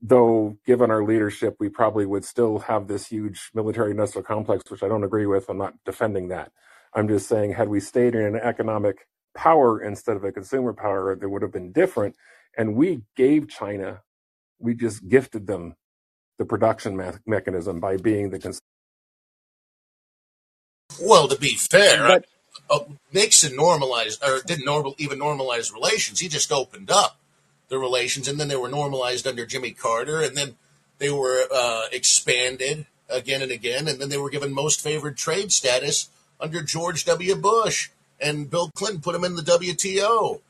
[0.00, 4.82] though given our leadership, we probably would still have this huge military industrial complex, which
[4.82, 5.48] I don't agree with.
[5.48, 6.52] I'm not defending that.
[6.94, 11.12] I'm just saying, had we stayed in an economic power instead of a consumer power,
[11.12, 12.16] it would have been different.
[12.56, 14.02] And we gave China,
[14.58, 15.74] we just gifted them
[16.38, 18.60] the production me- mechanism by being the consumer.
[21.00, 22.26] Well, to be fair, but,
[22.70, 22.80] uh,
[23.12, 26.20] Nixon normalized or didn't normal even normalize relations.
[26.20, 27.18] He just opened up
[27.68, 30.56] the relations, and then they were normalized under Jimmy Carter, and then
[30.98, 35.52] they were uh, expanded again and again, and then they were given most favored trade
[35.52, 36.10] status
[36.42, 37.34] under George W.
[37.36, 40.40] Bush, and Bill Clinton put them in the WTO.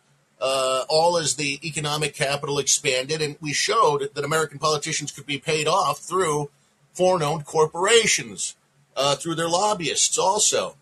[0.41, 5.39] Uh, all as the economic capital expanded, and we showed that American politicians could be
[5.39, 6.51] paid off through
[6.95, 8.57] foreign-owned corporations,
[8.97, 10.75] uh, through their lobbyists also.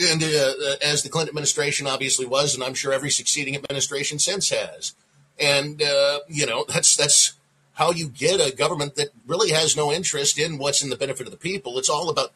[0.00, 4.50] And uh, as the Clinton administration obviously was, and I'm sure every succeeding administration since
[4.50, 4.94] has
[5.38, 7.34] and uh, you know that's that's
[7.74, 11.26] how you get a government that really has no interest in what's in the benefit
[11.26, 11.78] of the people.
[11.78, 12.32] It's all about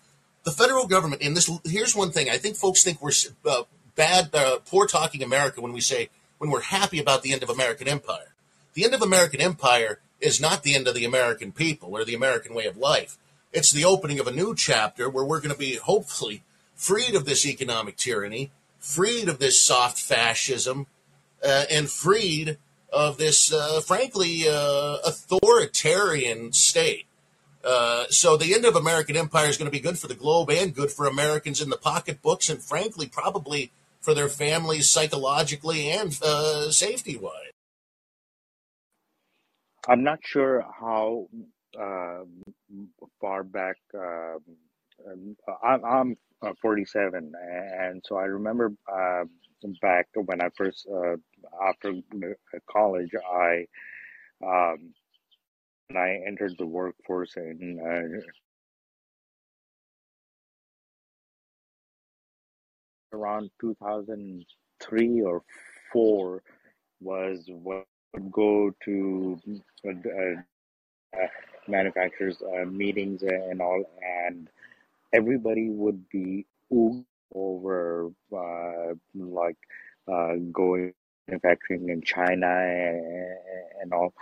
[0.46, 1.20] the federal government.
[1.22, 3.10] And this here's one thing: I think folks think we're
[3.44, 3.64] uh,
[3.96, 7.50] bad, uh, poor talking America when we say when we're happy about the end of
[7.50, 8.32] American empire.
[8.74, 12.14] The end of American empire is not the end of the American people or the
[12.14, 13.18] American way of life.
[13.52, 17.24] It's the opening of a new chapter where we're going to be hopefully freed of
[17.24, 20.86] this economic tyranny, freed of this soft fascism,
[21.42, 22.58] uh, and freed
[22.92, 27.06] of this, uh, frankly, uh, authoritarian state.
[27.66, 30.50] Uh, so the end of American empire is going to be good for the globe
[30.50, 36.18] and good for Americans in the pocketbooks, and frankly, probably for their families psychologically and
[36.22, 37.32] uh, safety wise.
[39.88, 41.28] I'm not sure how
[41.78, 42.24] uh,
[43.20, 43.76] far back.
[43.94, 44.40] Um
[45.62, 48.72] I'm, I'm uh, 47, and so I remember
[49.80, 51.16] back when I first uh,
[51.66, 51.92] after
[52.70, 53.66] college, I
[54.44, 54.92] um,
[55.94, 58.20] I entered the workforce in uh,
[63.16, 65.42] around 2003 or
[65.92, 66.42] four
[67.00, 69.38] was what would go to
[69.86, 69.90] uh,
[71.16, 71.26] uh,
[71.68, 74.48] manufacturers uh, meetings and all and
[75.12, 76.46] everybody would be
[77.34, 79.56] over uh, like
[80.08, 80.92] uh, going
[81.28, 83.36] manufacturing in China and,
[83.82, 84.14] and all,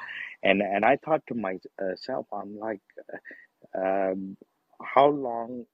[0.45, 2.81] and and I thought to myself, I'm like,
[3.75, 4.37] um,
[4.83, 5.67] how long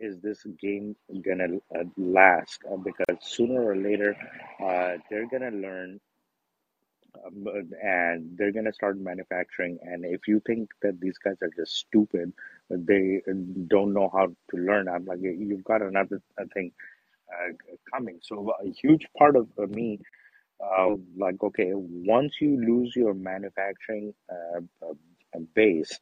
[0.00, 2.60] is this game gonna uh, last?
[2.70, 4.16] Uh, because sooner or later,
[4.62, 6.00] uh, they're gonna learn
[7.26, 7.46] um,
[7.82, 9.78] and they're gonna start manufacturing.
[9.82, 12.32] And if you think that these guys are just stupid,
[12.70, 13.22] they
[13.68, 14.88] don't know how to learn.
[14.88, 16.20] I'm like, you've got another
[16.54, 16.72] thing
[17.32, 17.52] uh,
[17.92, 18.18] coming.
[18.22, 20.00] So a huge part of uh, me,
[20.62, 25.98] uh, like, okay, once you lose your manufacturing uh, uh, base,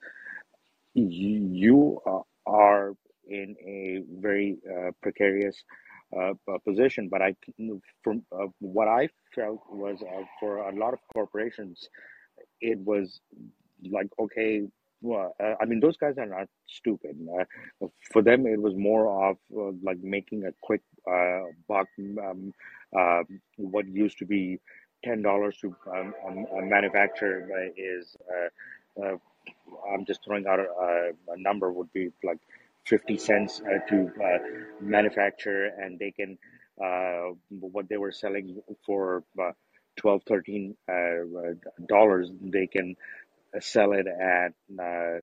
[0.95, 2.01] you, you
[2.47, 2.95] are
[3.27, 5.57] in a very uh, precarious
[6.17, 6.33] uh,
[6.65, 7.09] position.
[7.09, 7.35] But I,
[8.03, 11.89] from uh, what I felt was uh, for a lot of corporations,
[12.61, 13.21] it was
[13.91, 14.63] like okay.
[15.05, 17.19] Well, uh, I mean, those guys are not stupid.
[17.41, 21.89] Uh, for them, it was more of uh, like making a quick uh, buck.
[22.01, 22.55] Um,
[22.99, 23.25] uh,
[23.59, 24.61] what used to be
[25.05, 28.17] ten dollars to um, um, manufacture is,
[29.03, 29.17] uh,
[29.93, 32.39] I'm just throwing out a, a number, would be like
[32.87, 34.13] 50 cents to
[34.81, 36.39] manufacture and they can
[37.51, 39.53] what they were selling for uh,
[39.97, 40.95] 12 13 uh,
[41.89, 42.97] dollars they can
[43.61, 45.21] sell it at uh,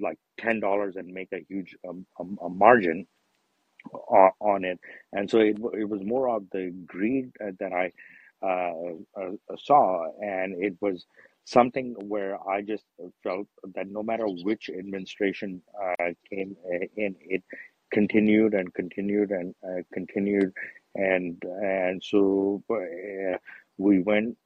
[0.00, 3.06] like ten dollars and make a huge um, um, a margin
[4.40, 4.80] on it.
[5.12, 7.92] And so it, it was more of the greed that i
[9.58, 10.06] saw.
[10.22, 11.06] And it was
[11.44, 12.84] something where I just
[13.22, 17.42] felt that no matter which administration uh, came uh, in, it
[17.92, 20.52] continued and continued and uh, continued,
[20.96, 23.38] and and so uh,
[23.78, 24.36] we went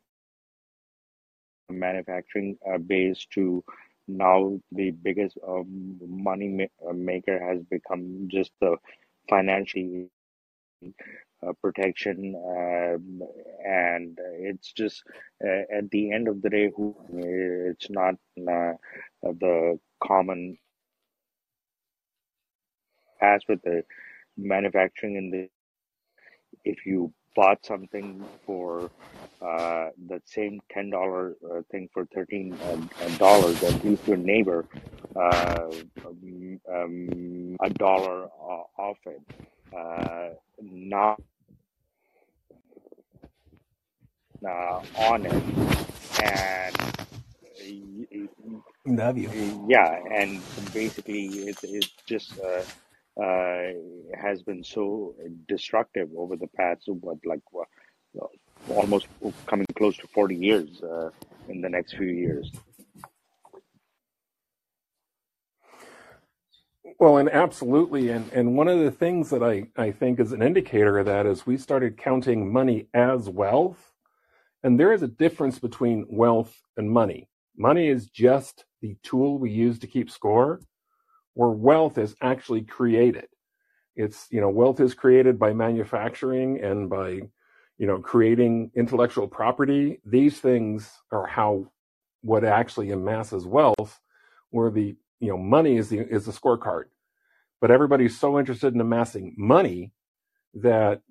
[1.71, 3.65] manufacturing uh, base to
[4.09, 8.77] now the biggest um, money ma- uh, maker has become just the
[9.29, 10.09] financial
[11.47, 13.23] uh, protection, um,
[13.67, 15.03] and it's just
[15.45, 18.73] uh, at the end of the day, who it's not uh,
[19.23, 20.57] the common
[23.21, 23.85] as with the
[24.37, 25.49] manufacturing in the
[26.65, 28.91] if you bought something for
[29.41, 32.59] uh, the same ten dollar uh, thing for thirteen
[33.01, 34.67] uh, dollars, at least your neighbor
[35.17, 35.69] uh,
[36.05, 38.27] um, um, a dollar
[38.79, 39.23] off it.
[39.77, 41.21] Uh, not
[44.45, 45.45] uh, on it,
[46.25, 46.77] and
[48.87, 49.31] Love you.
[49.69, 50.43] yeah, and
[50.75, 52.39] basically it's it just
[53.23, 53.63] uh,
[54.21, 55.15] has been so
[55.49, 57.41] destructive over the past what like
[58.69, 59.07] almost
[59.47, 61.11] coming close to forty years uh,
[61.49, 62.51] in the next few years.
[67.01, 68.11] Well, and absolutely.
[68.11, 71.27] And, and one of the things that I, I think is an indicator of that
[71.27, 73.93] is we started counting money as wealth.
[74.65, 77.29] And there is a difference between wealth and money.
[77.57, 80.61] Money is just the tool we use to keep score,
[81.39, 83.29] where wealth is actually created.
[83.95, 87.21] It's, you know, wealth is created by manufacturing and by,
[87.79, 90.01] you know, creating intellectual property.
[90.05, 91.71] These things are how
[92.23, 94.01] what actually amasses wealth,
[94.51, 96.85] where the you know money is the is the scorecard
[97.61, 99.93] but everybody's so interested in amassing money
[100.55, 101.03] that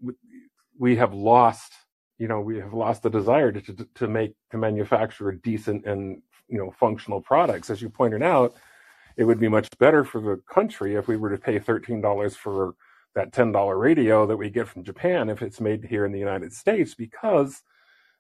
[0.80, 1.74] we have lost
[2.18, 6.22] you know we have lost the desire to, to, to make to manufacture decent and
[6.48, 8.56] you know functional products as you pointed out
[9.18, 12.76] it would be much better for the country if we were to pay $13 for
[13.16, 16.54] that $10 radio that we get from Japan if it's made here in the United
[16.54, 17.64] States because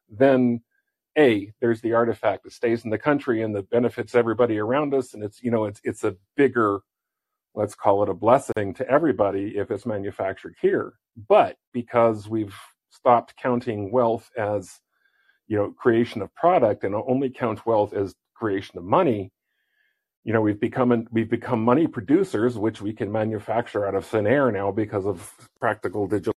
[0.10, 0.62] then
[1.17, 5.13] a there's the artifact that stays in the country and that benefits everybody around us
[5.13, 6.81] and it's you know it's it's a bigger
[7.57, 10.93] let's call it a blessing to everybody if it's manufactured here.
[11.27, 12.55] But because we've
[12.91, 14.79] stopped counting wealth as
[15.47, 19.31] you know creation of product and only count wealth as creation of money
[20.27, 24.27] you know we've become we've become money producers which we can manufacture out of thin
[24.27, 26.33] air now because of practical digital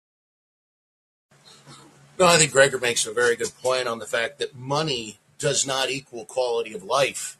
[2.19, 5.65] No, I think Gregor makes a very good point on the fact that money does
[5.65, 7.37] not equal quality of life.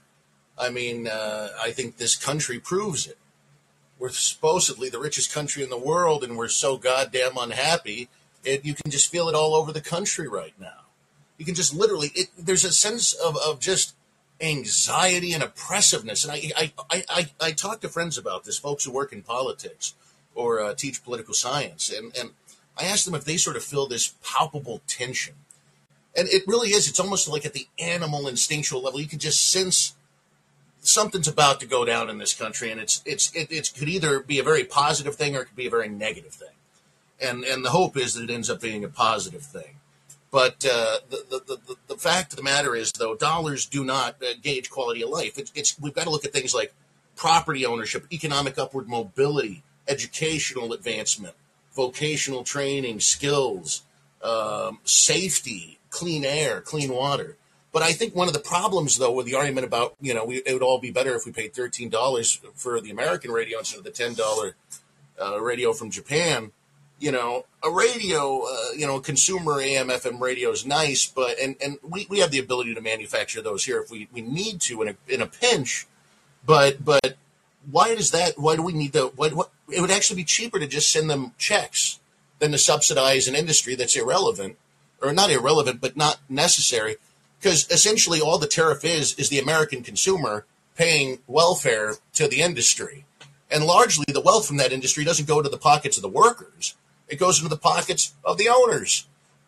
[0.58, 3.18] I mean, uh, I think this country proves it.
[4.00, 8.08] We're supposedly the richest country in the world, and we're so goddamn unhappy.
[8.46, 10.86] It, you can just feel it all over the country right now.
[11.38, 13.96] You can just literally, it, there's a sense of, of just
[14.42, 16.24] anxiety and oppressiveness.
[16.24, 19.94] And I, I, I, I, talk to friends about this, folks who work in politics
[20.34, 22.32] or uh, teach political science, and, and
[22.78, 25.36] I ask them if they sort of feel this palpable tension.
[26.16, 26.88] And it really is.
[26.88, 29.02] It's almost like at the animal instinctual level.
[29.02, 29.96] You can just sense
[30.82, 34.20] something's about to go down in this country, and it's it's it, it could either
[34.20, 36.56] be a very positive thing or it could be a very negative thing.
[37.22, 39.76] and and the hope is that it ends up being a positive thing.
[40.32, 44.18] But uh, the, the, the, the fact of the matter is, though, dollars do not
[44.22, 45.40] uh, gauge quality of life.
[45.40, 46.74] It's, it's, we've got to look at things like
[47.16, 51.36] property ownership, economic upward mobility, educational advancement,
[51.76, 53.84] vocational training, skills,
[54.24, 57.36] um, safety, clean air, clean water.
[57.72, 60.38] But I think one of the problems, though, with the argument about, you know, we,
[60.38, 63.84] it would all be better if we paid $13 for the American radio instead of
[63.84, 64.54] the $10
[65.22, 66.52] uh, radio from Japan,
[67.00, 71.56] you know, a radio, uh, you know, consumer AM, FM radio is nice, but, and,
[71.64, 74.82] and we, we have the ability to manufacture those here if we, we need to
[74.82, 75.88] in a, in a pinch.
[76.46, 77.16] But, but
[77.70, 80.60] why does that, why do we need to, what, what, it would actually be cheaper
[80.60, 82.00] to just send them checks
[82.40, 84.58] than to subsidize an industry that's irrelevant
[85.02, 86.98] or not irrelevant, but not necessary
[87.40, 90.46] because essentially all the tariff is is the American consumer
[90.76, 93.06] paying welfare to the industry.
[93.52, 96.76] And largely the wealth from that industry doesn't go to the pockets of the workers.
[97.10, 99.08] It goes into the pockets of the owners.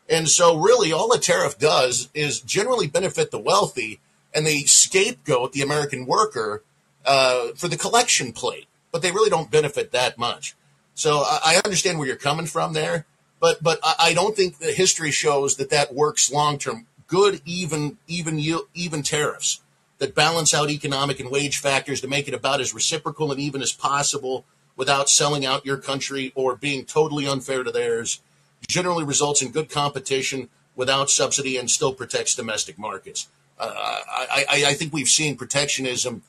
[0.09, 3.99] And so really all a tariff does is generally benefit the wealthy
[4.33, 6.63] and they scapegoat the American worker
[7.05, 10.55] uh, for the collection plate, but they really don't benefit that much.
[10.93, 13.05] So I, understand where you're coming from there,
[13.39, 17.41] but but I, I don't think the history shows that that works long term good,
[17.45, 18.39] even, even,
[18.73, 19.61] even tariffs
[19.97, 23.61] that balance out economic and wage factors to make it about as reciprocal and even
[23.61, 24.45] as possible
[24.75, 28.19] without selling out your country or being totally unfair to theirs
[28.67, 33.27] generally results in good competition without subsidy and still protects domestic markets.
[33.59, 36.23] Uh, I, I, I think we've seen protectionism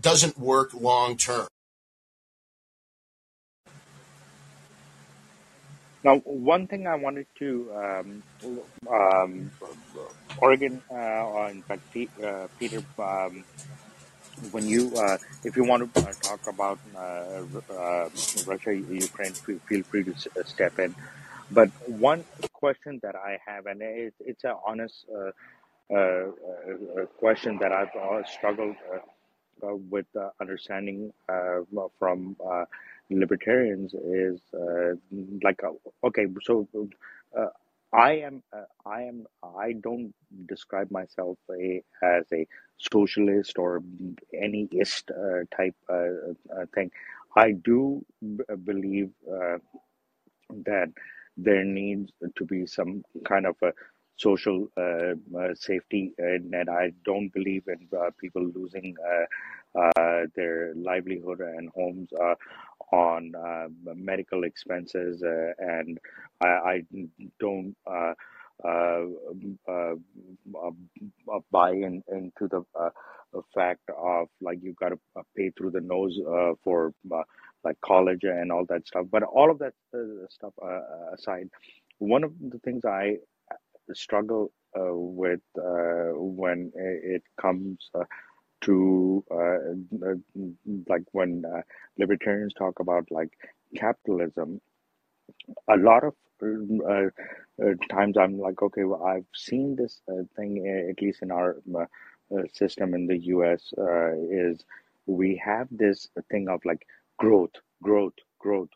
[0.00, 1.46] doesn't work long term.
[6.04, 8.22] Now, one thing I wanted to um,
[8.90, 9.50] um,
[10.38, 11.82] Oregon, uh, in fact,
[12.22, 13.44] uh, Peter, um,
[14.50, 18.08] when you, uh, if you want to uh, talk about uh, uh,
[18.46, 20.94] Russia, Ukraine, feel free to uh, step in.
[21.50, 26.24] But one question that I have, and it, it's an honest uh, uh,
[27.18, 28.76] question that I've struggled
[29.90, 30.06] with
[30.40, 31.12] understanding
[31.98, 32.36] from
[33.10, 34.40] libertarians is
[35.42, 35.60] like
[36.02, 36.66] okay so
[37.38, 37.46] uh,
[37.94, 39.26] i am uh, i am
[39.58, 40.14] i don't
[40.48, 42.46] describe myself a, as a
[42.78, 43.82] socialist or
[44.34, 46.90] any ist uh, type uh, thing.
[47.36, 49.10] I do b- believe
[50.64, 50.90] that
[51.36, 53.72] there needs to be some kind of a
[54.16, 54.68] social
[55.54, 56.12] safety
[56.44, 57.88] net i don't believe in
[58.20, 59.26] people losing uh,
[60.34, 62.34] their livelihood and homes uh,
[62.94, 65.98] on uh, medical expenses, uh, and
[66.42, 66.82] I, I
[67.40, 68.12] don't uh,
[68.64, 69.04] uh,
[69.68, 69.94] uh,
[71.50, 72.62] buy in, into the
[73.54, 74.98] fact of like you've got to
[75.36, 76.18] pay through the nose
[76.62, 76.92] for
[77.64, 79.06] like college and all that stuff.
[79.10, 79.74] But all of that
[80.28, 80.52] stuff
[81.12, 81.48] aside,
[81.98, 83.16] one of the things I
[83.94, 87.90] struggle with when it comes
[88.62, 90.14] to uh, uh,
[90.88, 91.62] like when uh,
[91.98, 93.30] libertarians talk about like
[93.76, 94.60] capitalism
[95.68, 97.08] a lot of uh,
[97.90, 100.52] times i'm like okay well i've seen this uh, thing
[100.90, 101.56] at least in our
[102.52, 103.72] system in the us
[104.30, 104.64] is
[105.06, 106.86] we have this thing of like
[107.18, 108.68] growth growth growth.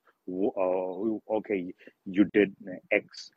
[1.31, 1.73] Okay
[2.05, 2.55] you did
[2.93, 3.31] x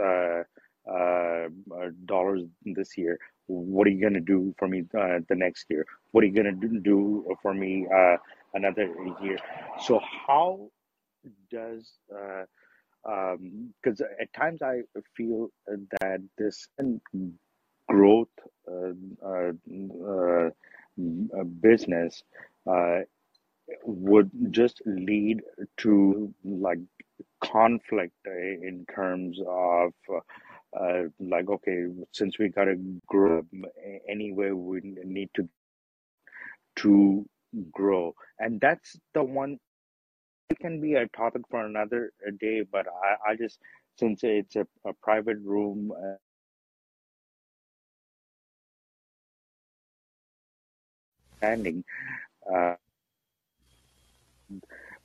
[2.06, 3.18] dollars this year
[3.50, 5.86] what are you going to do for me uh, the next year?
[6.12, 8.18] What are you going to do for me uh,
[8.54, 9.38] another year?
[9.82, 10.70] So how
[11.52, 11.92] does
[13.04, 14.82] because uh, um, at times I
[15.16, 15.50] feel
[16.02, 16.68] that this
[17.88, 18.28] growth
[18.68, 18.94] uh,
[19.26, 19.52] uh,
[21.62, 22.24] business
[23.84, 25.42] would just lead
[25.78, 26.80] to like
[27.44, 29.94] conflict in terms of
[30.78, 32.76] uh, like okay since we gotta
[33.08, 33.44] grow
[34.10, 35.48] anyway we need to
[36.78, 37.26] to
[37.72, 38.14] grow.
[38.40, 39.60] And that's the one
[40.50, 43.60] it can be a topic for another day but i, I just
[44.00, 46.16] since it's a, a private room uh,
[51.40, 51.84] standing
[52.54, 52.76] uh,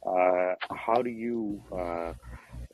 [0.07, 2.13] uh, how do you uh,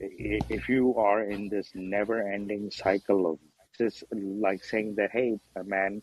[0.00, 3.38] if you are in this never-ending cycle of
[3.76, 6.00] just like saying that, hey, man,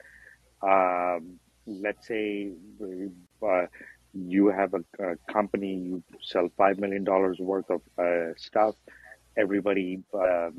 [0.62, 2.52] um, let's say
[3.44, 3.66] uh,
[4.14, 8.76] you have a, a, company, you sell five million dollars worth of uh, stuff,
[9.38, 10.50] everybody uh,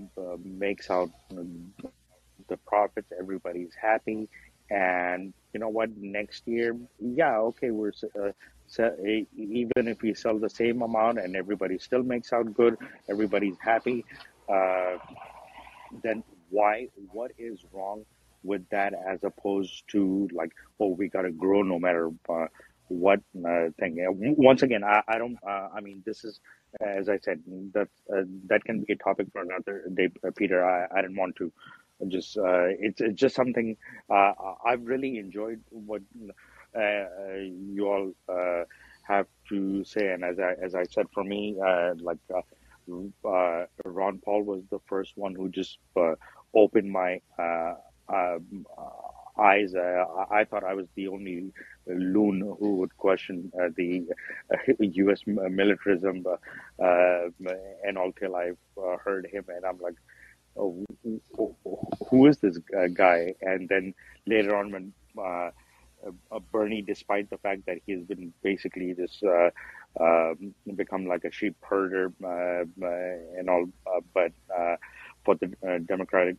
[0.45, 4.29] makes out the profits, everybody's happy,
[4.71, 5.91] and you know what?
[5.97, 8.31] Next year, yeah, okay, we're uh,
[8.77, 12.77] even if we sell the same amount and everybody still makes out good,
[13.09, 14.05] everybody's happy,
[14.49, 14.97] uh,
[16.03, 16.89] then why?
[17.13, 18.05] What is wrong
[18.43, 22.47] with that as opposed to like, oh, we gotta grow no matter uh,
[22.89, 23.97] what uh, thing?
[24.39, 25.39] Once again, I, I don't.
[25.47, 26.41] Uh, I mean, this is
[26.81, 27.43] as I said
[27.75, 30.65] that uh, that can be a topic for another day, uh, Peter.
[30.65, 31.53] I, I didn't want to
[32.09, 33.77] just uh, it's, it's just something
[34.09, 34.33] uh,
[34.65, 36.33] I've really enjoyed what uh, uh
[36.75, 38.65] Uh, uh, you all uh,
[39.07, 44.19] have to say, and as I as I said, for me, uh, like uh, Ron
[44.25, 45.79] Paul was the first one who just
[46.55, 47.21] opened my
[49.39, 49.75] eyes.
[49.75, 51.53] I thought I was the only
[51.87, 54.07] loon who would question the
[54.81, 55.23] U.S.
[55.27, 56.25] militarism
[56.79, 58.59] and all till I've
[59.05, 59.95] heard him, and I'm like
[60.57, 60.85] oh,
[62.11, 62.59] who is this
[62.95, 63.35] guy?
[63.41, 63.95] And then
[64.27, 64.93] later on, when
[66.07, 69.51] uh, uh, Bernie, despite the fact that he's been basically this uh,
[70.01, 70.35] uh,
[70.77, 73.67] become like a sheep herder uh, uh, and all,
[74.15, 74.33] but
[75.25, 75.49] for the
[75.87, 76.37] Democratic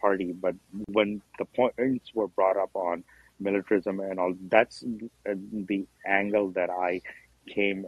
[0.00, 0.54] Party, but
[0.88, 3.04] when the points were brought up on
[3.40, 4.84] militarism and all, that's
[5.24, 7.00] the angle that I
[7.48, 7.86] came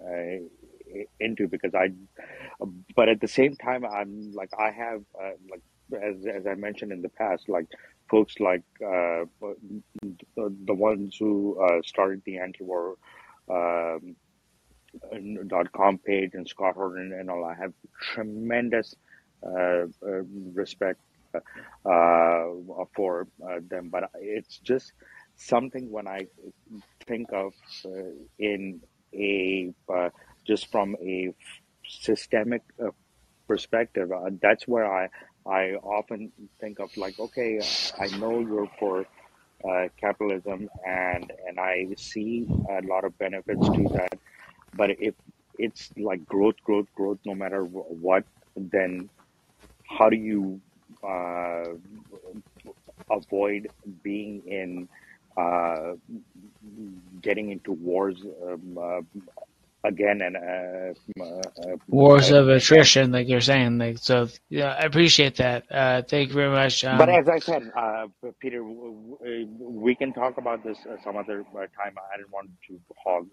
[1.21, 1.93] into because I,
[2.97, 5.63] but at the same time, I'm like I have uh, like
[6.03, 7.67] as as I mentioned in the past, like
[8.09, 9.25] folks like uh,
[10.37, 12.97] the, ones who uh, started the anti-war
[13.51, 14.17] um,
[15.49, 17.45] dot com page and Scott Horton and all.
[17.45, 18.95] I have tremendous
[19.45, 20.23] uh, uh,
[20.55, 21.01] respect
[21.35, 22.45] uh,
[22.95, 23.27] for
[23.69, 24.93] them, but it's just
[25.37, 26.27] something when I
[27.07, 27.53] think of
[28.39, 28.81] in
[29.13, 29.73] a
[30.47, 31.35] just from a
[31.87, 32.91] systemic uh,
[33.47, 35.09] perspective, uh, that's where I
[35.47, 37.61] I often think of like, okay,
[38.01, 39.07] I know you're for
[39.69, 44.19] uh, capitalism, and and I see a lot of benefits to that,
[44.75, 45.15] but if
[45.59, 48.25] it's like growth, growth, growth, no matter what,
[48.57, 49.11] then
[49.99, 50.61] how do you
[51.07, 51.75] uh,
[53.11, 53.69] avoid
[54.03, 54.89] being in
[55.37, 55.93] uh,
[57.21, 59.01] getting into wars um, uh,
[59.85, 63.79] again and uh, uh, wars of attrition, like you're saying.
[63.79, 65.71] Like so, yeah, I appreciate that.
[65.71, 66.85] Uh, thank you very much.
[66.85, 68.07] Um, but as I said, uh,
[68.41, 71.95] Peter, we can talk about this uh, some other uh, time.
[72.13, 73.29] I didn't want to hog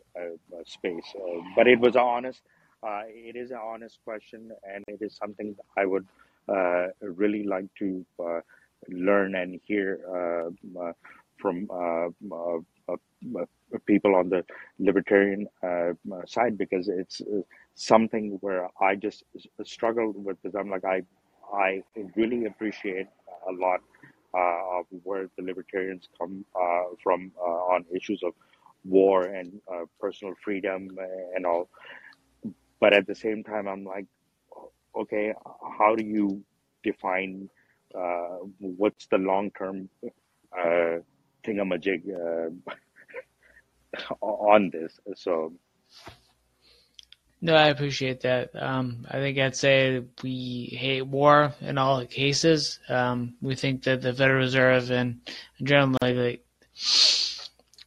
[0.65, 1.13] space,
[1.55, 2.41] but it was honest.
[2.83, 6.05] it is an honest question, and it is something I would
[7.01, 8.05] really like to
[8.89, 9.99] learn and hear
[11.37, 11.67] from
[13.79, 14.43] people on the
[14.79, 15.91] libertarian uh,
[16.25, 17.41] side because it's uh,
[17.75, 19.23] something where I just
[19.63, 21.03] struggle with because I'm like I
[21.53, 21.81] I
[22.15, 23.07] really appreciate
[23.49, 23.81] a lot
[24.33, 28.33] uh, of where the libertarians come uh, from uh, on issues of
[28.85, 30.87] war and uh, personal freedom
[31.35, 31.69] and all,
[32.79, 34.05] but at the same time I'm like,
[34.97, 35.33] okay,
[35.77, 36.41] how do you
[36.83, 37.49] define
[38.59, 39.89] what's the long term
[41.45, 42.03] thingamajig?
[44.21, 44.99] on this.
[45.15, 45.53] So.
[47.43, 48.51] No, I appreciate that.
[48.55, 52.79] Um, I think I'd say we hate war in all cases.
[52.87, 55.21] Um, we think that the Federal Reserve and,
[55.63, 56.45] generally, like,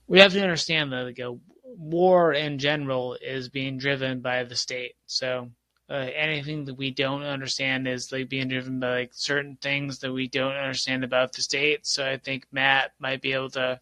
[0.09, 1.39] we have to understand that like, a
[1.77, 4.95] war in general is being driven by the state.
[5.07, 5.51] So
[5.89, 10.13] uh, anything that we don't understand is like being driven by like certain things that
[10.13, 11.87] we don't understand about the state.
[11.87, 13.81] So I think Matt might be able to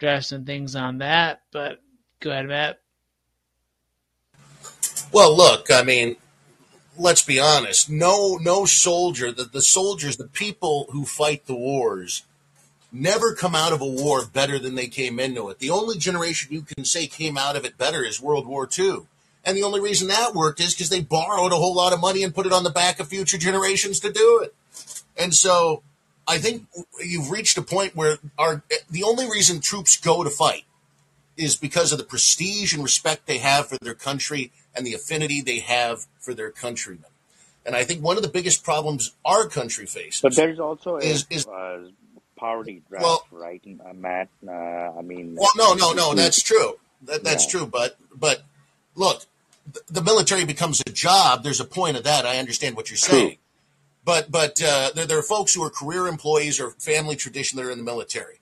[0.00, 1.42] draft some things on that.
[1.52, 1.80] But
[2.18, 2.80] go ahead, Matt.
[5.12, 6.16] Well, look, I mean,
[6.98, 7.90] let's be honest.
[7.90, 12.24] No, no soldier, the, the soldiers, the people who fight the wars,
[12.92, 15.58] never come out of a war better than they came into it.
[15.58, 19.06] The only generation you can say came out of it better is World War II.
[19.44, 22.22] And the only reason that worked is because they borrowed a whole lot of money
[22.22, 24.54] and put it on the back of future generations to do it.
[25.16, 25.82] And so
[26.30, 26.66] I think
[27.04, 30.64] you've reached a point where our the only reason troops go to fight
[31.36, 35.40] is because of the prestige and respect they have for their country and the affinity
[35.40, 37.10] they have for their countrymen.
[37.66, 40.20] And I think one of the biggest problems our country faces.
[40.20, 41.88] But there's also is, a, is uh,
[42.36, 44.28] poverty draft, well, right, uh, Matt?
[44.46, 46.78] Uh, I mean, well, no, no, no, that's true.
[47.02, 47.58] That, that's yeah.
[47.58, 47.66] true.
[47.66, 48.42] But but
[48.94, 49.24] look,
[49.88, 51.42] the military becomes a job.
[51.42, 52.24] There's a point of that.
[52.24, 53.38] I understand what you're saying.
[54.04, 57.66] But but uh, there, there are folks who are career employees or family tradition that
[57.66, 58.40] are in the military.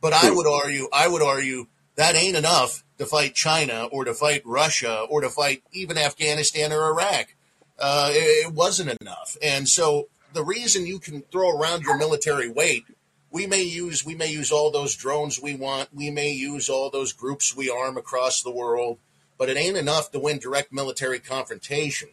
[0.00, 4.14] But I would argue, I would argue that ain't enough to fight China or to
[4.14, 7.34] fight Russia or to fight even Afghanistan or Iraq.
[7.78, 12.48] Uh, it, it wasn't enough, and so the reason you can throw around your military
[12.48, 12.84] weight
[13.30, 15.94] we may use we may use all those drones we want.
[15.94, 18.98] We may use all those groups we arm across the world,
[19.38, 22.10] but it ain't enough to win direct military confrontation.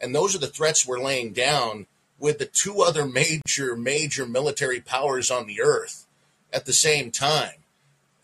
[0.00, 1.86] And those are the threats we're laying down
[2.20, 6.06] with the two other major major military powers on the earth
[6.52, 7.54] at the same time.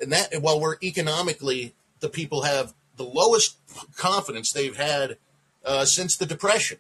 [0.01, 3.57] And that while we're economically the people have the lowest
[3.97, 5.17] confidence they've had
[5.65, 6.79] uh, since the depression.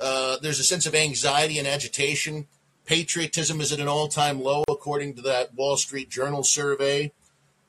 [0.00, 2.46] Uh, there's a sense of anxiety and agitation
[2.88, 7.12] Patriotism is at an all time low, according to that Wall Street Journal survey.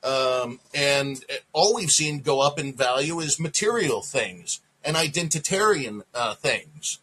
[0.01, 6.35] Um, and all we've seen go up in value is material things and identitarian uh,
[6.35, 6.99] things.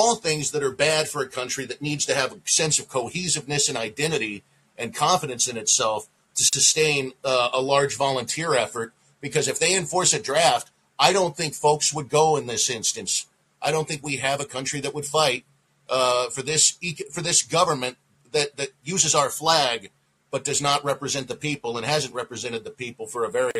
[0.00, 2.88] All things that are bad for a country that needs to have a sense of
[2.88, 4.44] cohesiveness and identity
[4.76, 8.92] and confidence in itself to sustain uh, a large volunteer effort.
[9.20, 10.70] Because if they enforce a draft,
[11.00, 13.26] I don't think folks would go in this instance.
[13.60, 15.44] I don't think we have a country that would fight
[15.88, 16.78] uh, for this
[17.10, 17.96] for this government
[18.30, 19.90] that that uses our flag
[20.30, 23.50] but does not represent the people and hasn't represented the people for a very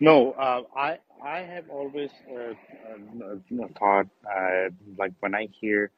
[0.00, 2.52] No, uh, I I have always uh,
[2.90, 4.68] uh, thought uh,
[4.98, 5.90] like when I hear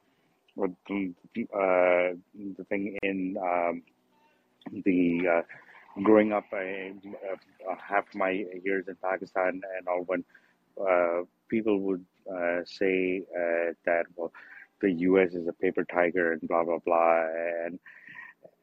[0.61, 0.67] uh,
[2.57, 3.83] the thing in um,
[4.85, 5.41] the uh,
[6.03, 6.93] growing up, I,
[7.69, 8.31] uh, half my
[8.63, 10.23] years in Pakistan and all, when
[10.79, 14.31] uh, people would uh, say uh, that, well,
[14.81, 15.33] the U.S.
[15.33, 17.25] is a paper tiger and blah blah blah,
[17.65, 17.79] and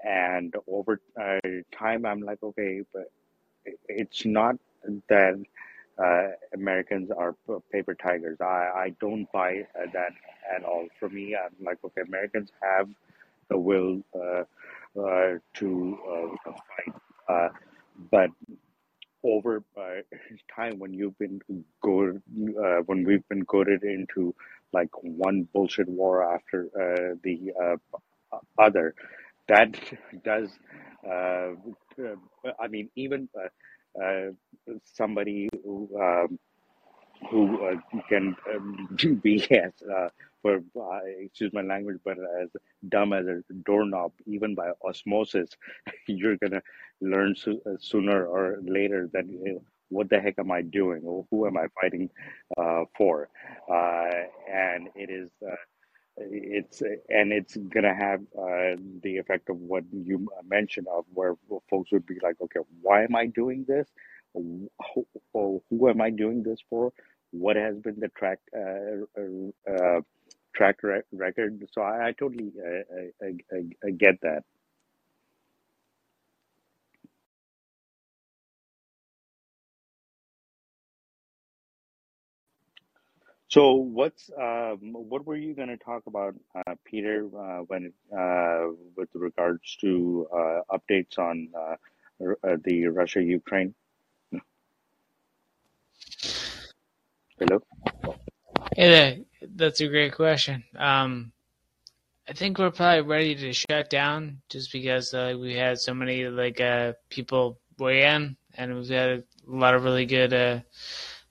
[0.05, 1.39] and over uh,
[1.77, 3.11] time, I'm like, okay, but
[3.89, 4.57] it's not
[5.09, 5.43] that
[6.03, 7.35] uh, Americans are
[7.73, 8.39] paper tigers.
[8.41, 8.45] I,
[8.85, 10.13] I don't buy that
[10.55, 10.87] at all.
[10.99, 12.89] For me, I'm like, okay, Americans have
[13.49, 14.45] the will uh,
[15.01, 15.99] uh, to
[16.47, 16.95] uh, fight
[17.29, 17.49] uh,
[18.11, 18.31] but
[19.25, 20.03] over uh,
[20.55, 21.41] time, when you've been
[21.83, 24.35] go, uh, when we've been goaded into
[24.73, 28.95] like one bullshit war after uh, the uh, other,
[29.49, 29.75] that
[30.25, 30.51] does.
[31.07, 31.53] Uh,
[31.99, 33.49] uh, I mean, even uh, uh,
[34.85, 36.39] somebody who um,
[37.31, 37.77] who uh,
[38.09, 38.89] can um,
[39.23, 40.09] be as uh,
[40.43, 42.49] for uh, excuse my language, but as
[42.89, 45.51] dumb as a doorknob, even by osmosis,
[46.07, 46.63] you're gonna
[47.01, 51.03] learn so, uh, sooner or later that you know, what the heck am I doing
[51.05, 52.11] or who am I fighting
[52.57, 53.29] uh, for,
[53.71, 54.11] uh,
[54.53, 55.31] and it is.
[56.21, 61.35] It's and it's gonna have uh, the effect of what you mentioned of where
[61.71, 63.89] folks would be like, okay, why am I doing this?
[64.35, 64.71] Who,
[65.33, 66.93] who am I doing this for?
[67.31, 69.21] What has been the track uh,
[69.71, 70.01] uh
[70.55, 71.65] track re- record?
[71.73, 74.45] So I, I totally uh, I, I, I get that.
[83.49, 88.67] So what's um, what were you going to talk about, uh, Peter, uh, when uh,
[88.95, 91.77] with regards to uh, updates on uh,
[92.21, 93.75] r- uh, the Russia Ukraine?
[97.39, 97.63] Hello.
[98.77, 99.17] Hey there.
[99.57, 100.65] That's a great question.
[100.77, 101.33] Um,
[102.29, 106.61] I think we're probably ready to shut down just because we had so many like
[107.09, 110.65] people weigh in, and we've had a lot of really good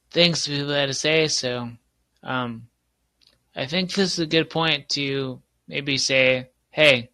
[0.09, 1.27] things people had to say.
[1.27, 1.69] So
[2.27, 2.67] um,
[3.55, 7.09] I think this is a good point to maybe say, hey,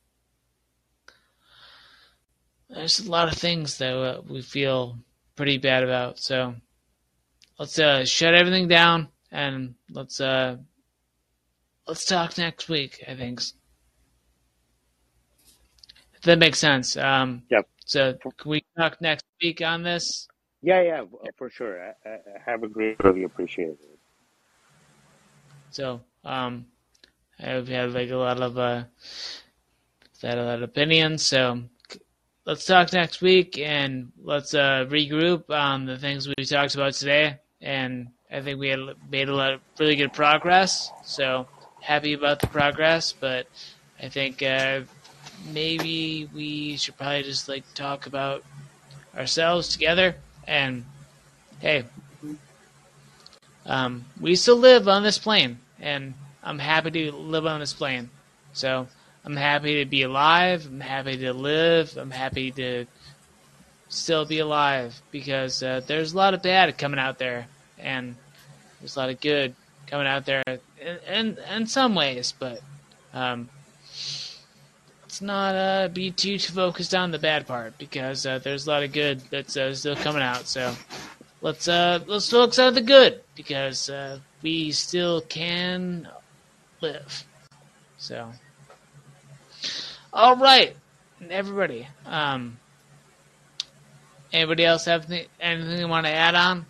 [2.69, 4.97] there's a lot of things that uh, we feel
[5.35, 6.19] pretty bad about.
[6.19, 6.55] So
[7.59, 10.57] let's uh, shut everything down and let's uh,
[11.87, 13.03] let's talk next week.
[13.07, 13.41] I think
[16.15, 16.97] if that makes sense.
[16.97, 17.67] Um, Yep.
[17.85, 20.27] so can we talk next week on this?
[20.61, 21.01] Yeah, yeah,
[21.37, 21.81] for sure.
[21.81, 23.92] I, I I have a great, really appreciate it.
[25.73, 26.67] So um,
[27.39, 28.83] I've had like a lot of uh,
[30.21, 31.25] had a lot of opinions.
[31.25, 31.63] So
[32.45, 37.39] let's talk next week and let's uh, regroup on the things we talked about today.
[37.61, 40.91] And I think we had made a lot of really good progress.
[41.03, 41.47] So
[41.81, 43.47] happy about the progress, but
[44.01, 44.81] I think uh,
[45.51, 48.43] maybe we should probably just like talk about
[49.15, 50.15] ourselves together.
[50.47, 50.85] And
[51.59, 51.85] hey,
[53.65, 58.09] um, we still live on this plane, and I'm happy to live on this plane.
[58.53, 58.87] So
[59.25, 60.65] I'm happy to be alive.
[60.65, 61.97] I'm happy to live.
[61.97, 62.85] I'm happy to
[63.89, 67.47] still be alive because uh, there's a lot of bad coming out there,
[67.79, 68.15] and
[68.79, 69.55] there's a lot of good
[69.87, 72.61] coming out there in in, in some ways, but
[73.13, 73.49] um,
[75.01, 78.83] let's not uh, be too, focused on the bad part because uh, there's a lot
[78.83, 80.47] of good that's uh, still coming out.
[80.47, 80.73] So
[81.43, 86.07] let's uh let's focus on the good because uh, we still can
[86.81, 87.23] live.
[87.97, 88.31] So,
[90.11, 90.75] all right,
[91.29, 91.87] everybody.
[92.05, 92.57] Um,
[94.31, 96.65] anybody else have anything, anything you want to add on?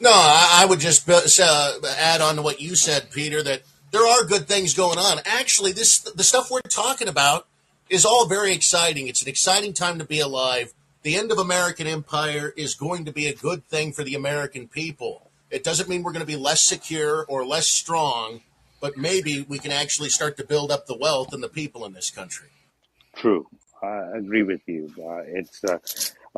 [0.00, 3.42] No, I, I would just uh, add on to what you said, Peter.
[3.42, 5.18] That there are good things going on.
[5.24, 7.46] Actually, this the stuff we're talking about
[7.88, 9.08] is all very exciting.
[9.08, 10.72] It's an exciting time to be alive.
[11.02, 14.68] The end of American empire is going to be a good thing for the American
[14.68, 15.30] people.
[15.50, 18.42] It doesn't mean we're going to be less secure or less strong,
[18.80, 21.92] but maybe we can actually start to build up the wealth and the people in
[21.92, 22.48] this country.
[23.16, 23.48] True.
[23.82, 24.92] I agree with you.
[24.96, 25.78] Uh, it's uh,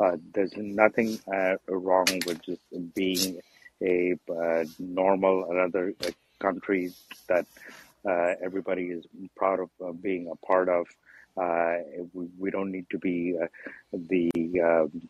[0.01, 2.61] uh, there's nothing uh, wrong with just
[2.95, 3.39] being
[3.83, 6.09] a uh, normal another uh,
[6.39, 6.91] country
[7.27, 7.45] that
[8.43, 9.05] everybody is
[9.35, 10.87] proud of being a part of.
[11.37, 13.37] We, we, don't need to be
[13.91, 14.31] the
[14.61, 15.01] um,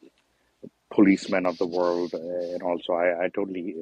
[0.91, 3.75] policemen of the world, and also I, I totally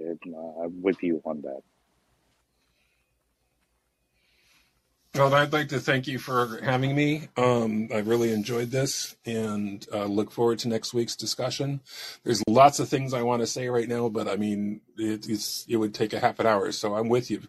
[0.62, 1.62] I'm with you on that.
[5.16, 7.28] Well, I'd like to thank you for having me.
[7.38, 11.82] Um, I really enjoyed this and uh, look forward to next week's discussion.
[12.24, 15.28] There's lots of things I want to say right now, but I mean, it,
[15.68, 16.72] it would take a half an hour.
[16.72, 17.44] So I'm with you,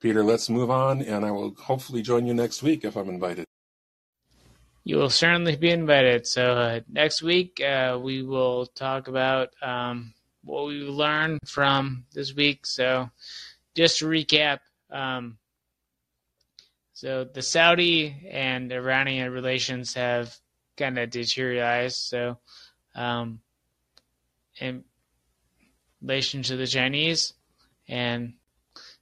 [0.00, 0.24] Peter.
[0.24, 3.44] Let's move on, and I will hopefully join you next week if I'm invited.
[4.84, 6.26] You will certainly be invited.
[6.26, 10.12] So uh, next week, uh, we will talk about um,
[10.42, 12.66] what we learned from this week.
[12.66, 13.10] So
[13.74, 14.60] just to recap,
[14.90, 15.38] um,
[16.92, 20.36] so the Saudi and Iranian relations have
[20.76, 21.92] kind of deteriorated.
[21.92, 22.38] So,
[22.94, 23.40] um,
[24.60, 24.84] in
[26.00, 27.34] relation to the Chinese,
[27.88, 28.34] and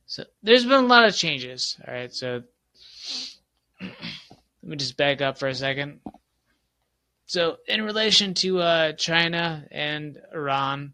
[0.07, 1.77] so there's been a lot of changes.
[1.87, 2.43] All right, so
[4.71, 6.01] me just back up for a second.
[7.27, 10.93] So, in relation to uh, China and Iran,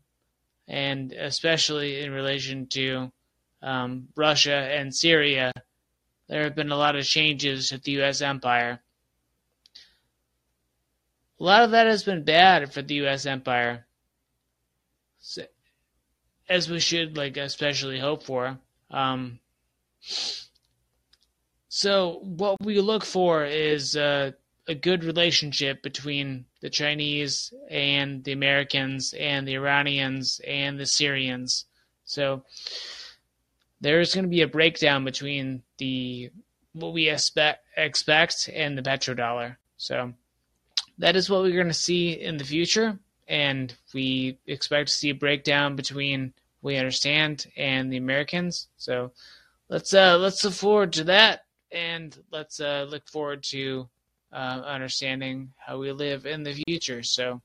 [0.66, 3.10] and especially in relation to
[3.62, 5.52] um, Russia and Syria
[6.28, 8.20] there have been a lot of changes at the U.S.
[8.20, 8.80] empire.
[11.40, 13.24] A lot of that has been bad for the U.S.
[13.24, 13.86] empire,
[16.48, 18.58] as we should like especially hope for.
[18.90, 19.38] Um,
[21.78, 24.32] so what we look for is uh,
[24.66, 31.66] a good relationship between the Chinese and the Americans and the Iranians and the Syrians.
[32.04, 32.42] So
[33.80, 36.32] there's going to be a breakdown between the
[36.72, 39.54] what we expect expect and the petrodollar.
[39.76, 40.14] So
[40.98, 42.98] that is what we're going to see in the future,
[43.28, 48.66] and we expect to see a breakdown between we understand and the Americans.
[48.78, 49.12] So
[49.68, 53.88] let's uh, let's look forward to that, and let's uh, look forward to
[54.32, 57.02] uh, understanding how we live in the future.
[57.02, 57.40] So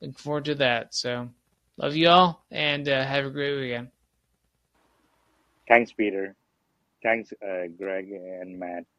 [0.00, 0.94] look forward to that.
[0.94, 1.28] So
[1.76, 3.88] love you all, and uh, have a great weekend.
[5.68, 6.34] Thanks, Peter.
[7.02, 8.84] Thanks, uh, Greg and Matt.